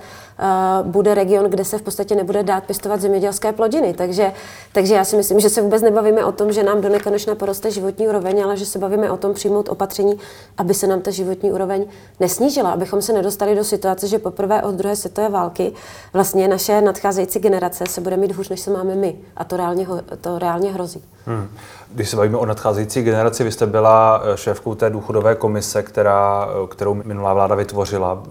bude 0.84 1.14
region, 1.16 1.50
kde 1.50 1.66
se 1.66 1.78
v 1.78 1.82
podstatě 1.82 2.16
nebude 2.16 2.44
dát 2.44 2.64
pěstovat 2.64 3.02
zemědělské 3.02 3.52
plodiny. 3.52 3.94
Takže, 3.94 4.34
takže 4.74 4.96
já 4.96 5.06
si 5.06 5.18
myslím, 5.18 5.40
že 5.40 5.50
se 5.50 5.62
vůbec 5.62 5.82
nebavíme 5.82 6.26
o 6.26 6.32
tom, 6.32 6.52
že 6.52 6.64
nám 6.64 6.82
do 6.82 6.90
nekonečna 6.90 7.36
poroste 7.36 7.72
životní 7.72 8.08
úroveň, 8.08 8.44
ale 8.44 8.58
že 8.58 8.66
se 8.66 8.80
bavíme 8.80 9.12
o 9.12 9.18
tom 9.18 9.34
přijmout 9.34 9.70
opatření, 9.70 10.20
aby 10.58 10.74
se 10.74 10.88
nám 10.88 11.02
ta 11.02 11.12
životní 11.12 11.52
úroveň 11.52 11.86
nesnížila, 12.20 12.72
abychom 12.72 13.02
se 13.02 13.14
nedostali 13.14 13.56
do 13.56 13.64
situace, 13.64 14.08
že 14.08 14.20
poprvé 14.20 14.64
od 14.64 14.76
druhé 14.76 14.96
světové 14.96 15.30
války 15.30 15.74
vlastně 16.14 16.48
naše 16.48 16.82
nadcházející 16.82 17.40
generace 17.40 17.84
se 17.90 18.02
bude 18.02 18.18
mít 18.18 18.32
hůř, 18.32 18.50
než 18.50 18.60
se 18.60 18.72
máme 18.72 18.96
my. 18.96 19.16
A 19.38 19.44
to 19.44 19.58
reálně, 19.58 19.88
to 20.22 20.40
reálně 20.40 20.72
hrozí. 20.74 21.04
Hmm. 21.26 21.48
Když 21.92 22.10
se 22.10 22.18
bavíme 22.18 22.38
o 22.38 22.46
nadcházející 22.46 23.02
generaci, 23.02 23.44
vy 23.44 23.52
jste 23.52 23.66
byla 23.66 24.22
eh, 24.24 24.38
šéfkou 24.38 24.76
té 24.76 24.90
důchodové 24.90 25.36
komise, 25.36 25.84
která, 25.84 26.48
eh, 26.50 26.68
kterou 26.68 26.94
minulá 26.94 27.34
vláda 27.34 27.56
vytvořila. 27.56 28.24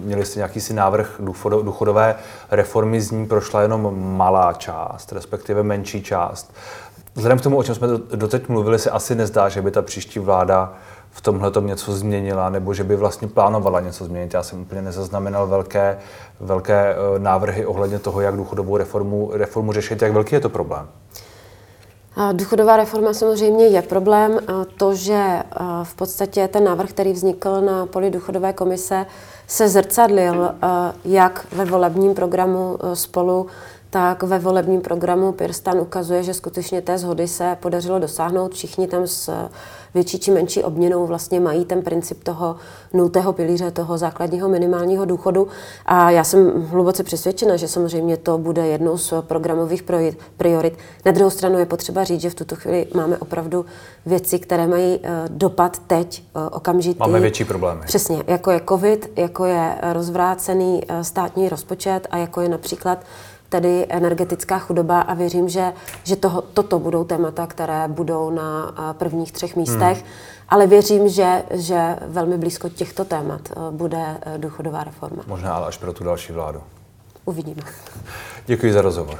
Měli 0.00 0.24
jste 0.24 0.38
nějaký 0.38 0.60
si 0.60 0.74
návrh 0.74 1.20
důchodové 1.62 2.14
reformy, 2.50 3.00
z 3.00 3.10
ní 3.10 3.26
prošla 3.26 3.62
jenom 3.62 4.16
malá 4.16 4.52
část, 4.52 5.12
respektive 5.12 5.62
menší 5.62 6.02
část. 6.02 6.54
Vzhledem 7.14 7.38
k 7.38 7.42
tomu, 7.42 7.56
o 7.56 7.62
čem 7.62 7.74
jsme 7.74 7.88
doteď 8.14 8.48
mluvili, 8.48 8.78
se 8.78 8.90
asi 8.90 9.14
nezdá, 9.14 9.48
že 9.48 9.62
by 9.62 9.70
ta 9.70 9.82
příští 9.82 10.18
vláda 10.18 10.72
v 11.10 11.20
tomhle 11.20 11.50
tom 11.50 11.66
něco 11.66 11.92
změnila, 11.92 12.50
nebo 12.50 12.74
že 12.74 12.84
by 12.84 12.96
vlastně 12.96 13.28
plánovala 13.28 13.80
něco 13.80 14.04
změnit. 14.04 14.34
Já 14.34 14.42
jsem 14.42 14.60
úplně 14.60 14.82
nezaznamenal 14.82 15.46
velké, 15.46 15.98
velké 16.40 16.94
eh, 16.94 17.18
návrhy 17.18 17.66
ohledně 17.66 17.98
toho, 17.98 18.20
jak 18.20 18.36
důchodovou 18.36 18.76
reformu, 18.76 19.30
reformu 19.32 19.72
řešit. 19.72 20.02
Jak 20.02 20.12
velký 20.12 20.34
je 20.34 20.40
to 20.40 20.48
problém? 20.48 20.88
Důchodová 22.32 22.76
reforma 22.76 23.12
samozřejmě 23.12 23.66
je 23.66 23.82
problém. 23.82 24.38
To, 24.76 24.94
že 24.94 25.42
v 25.82 25.94
podstatě 25.94 26.48
ten 26.48 26.64
návrh, 26.64 26.90
který 26.90 27.12
vznikl 27.12 27.60
na 27.60 27.86
poli 27.86 28.10
důchodové 28.10 28.52
komise, 28.52 29.06
se 29.46 29.68
zrcadlil 29.68 30.54
jak 31.04 31.46
ve 31.52 31.64
volebním 31.64 32.14
programu 32.14 32.78
spolu, 32.94 33.46
tak 33.96 34.22
ve 34.22 34.38
volebním 34.38 34.80
programu 34.80 35.32
Pirstan 35.32 35.78
ukazuje, 35.78 36.22
že 36.22 36.34
skutečně 36.34 36.82
té 36.82 36.98
zhody 36.98 37.28
se 37.28 37.56
podařilo 37.60 37.98
dosáhnout. 37.98 38.54
Všichni 38.54 38.88
tam 38.88 39.06
s 39.06 39.48
větší 39.94 40.18
či 40.18 40.30
menší 40.30 40.64
obměnou 40.64 41.06
vlastně 41.06 41.40
mají 41.40 41.64
ten 41.64 41.82
princip 41.82 42.24
toho 42.24 42.56
nultého 42.92 43.32
pilíře, 43.32 43.70
toho 43.70 43.98
základního 43.98 44.48
minimálního 44.48 45.04
důchodu. 45.04 45.48
A 45.86 46.10
já 46.10 46.24
jsem 46.24 46.66
hluboce 46.66 47.02
přesvědčena, 47.02 47.56
že 47.56 47.68
samozřejmě 47.68 48.16
to 48.16 48.38
bude 48.38 48.66
jednou 48.66 48.98
z 48.98 49.14
programových 49.20 49.84
priorit. 50.36 50.78
Na 51.04 51.12
druhou 51.12 51.30
stranu 51.30 51.58
je 51.58 51.66
potřeba 51.66 52.04
říct, 52.04 52.20
že 52.20 52.30
v 52.30 52.34
tuto 52.34 52.56
chvíli 52.56 52.86
máme 52.94 53.18
opravdu 53.18 53.66
věci, 54.06 54.38
které 54.38 54.66
mají 54.66 55.00
eh, 55.02 55.08
dopad 55.28 55.78
teď 55.86 56.22
eh, 56.22 56.50
okamžitý. 56.50 56.98
Máme 56.98 57.20
větší 57.20 57.44
problémy. 57.44 57.80
Přesně, 57.86 58.22
jako 58.26 58.50
je 58.50 58.60
COVID, 58.68 59.12
jako 59.16 59.44
je 59.44 59.74
rozvrácený 59.92 60.82
eh, 60.88 61.04
státní 61.04 61.48
rozpočet 61.48 62.06
a 62.10 62.16
jako 62.16 62.40
je 62.40 62.48
například 62.48 62.98
tedy 63.48 63.86
energetická 63.88 64.58
chudoba 64.58 65.00
a 65.00 65.14
věřím, 65.14 65.48
že, 65.48 65.72
že 66.04 66.16
toho, 66.16 66.42
toto 66.42 66.78
budou 66.78 67.04
témata, 67.04 67.46
které 67.46 67.88
budou 67.88 68.30
na 68.30 68.74
prvních 68.92 69.32
třech 69.32 69.56
místech, 69.56 69.98
hmm. 69.98 70.10
ale 70.48 70.66
věřím, 70.66 71.08
že, 71.08 71.42
že 71.50 71.96
velmi 72.06 72.38
blízko 72.38 72.68
těchto 72.68 73.04
témat 73.04 73.40
bude 73.70 74.18
e, 74.22 74.38
důchodová 74.38 74.84
reforma. 74.84 75.22
Možná 75.26 75.54
ale 75.54 75.66
až 75.66 75.78
pro 75.78 75.92
tu 75.92 76.04
další 76.04 76.32
vládu. 76.32 76.60
Uvidíme. 77.24 77.62
Děkuji 78.46 78.72
za 78.72 78.82
rozhovor. 78.82 79.18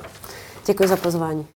Děkuji 0.67 0.89
za 0.89 0.97
pozvání. 0.97 1.56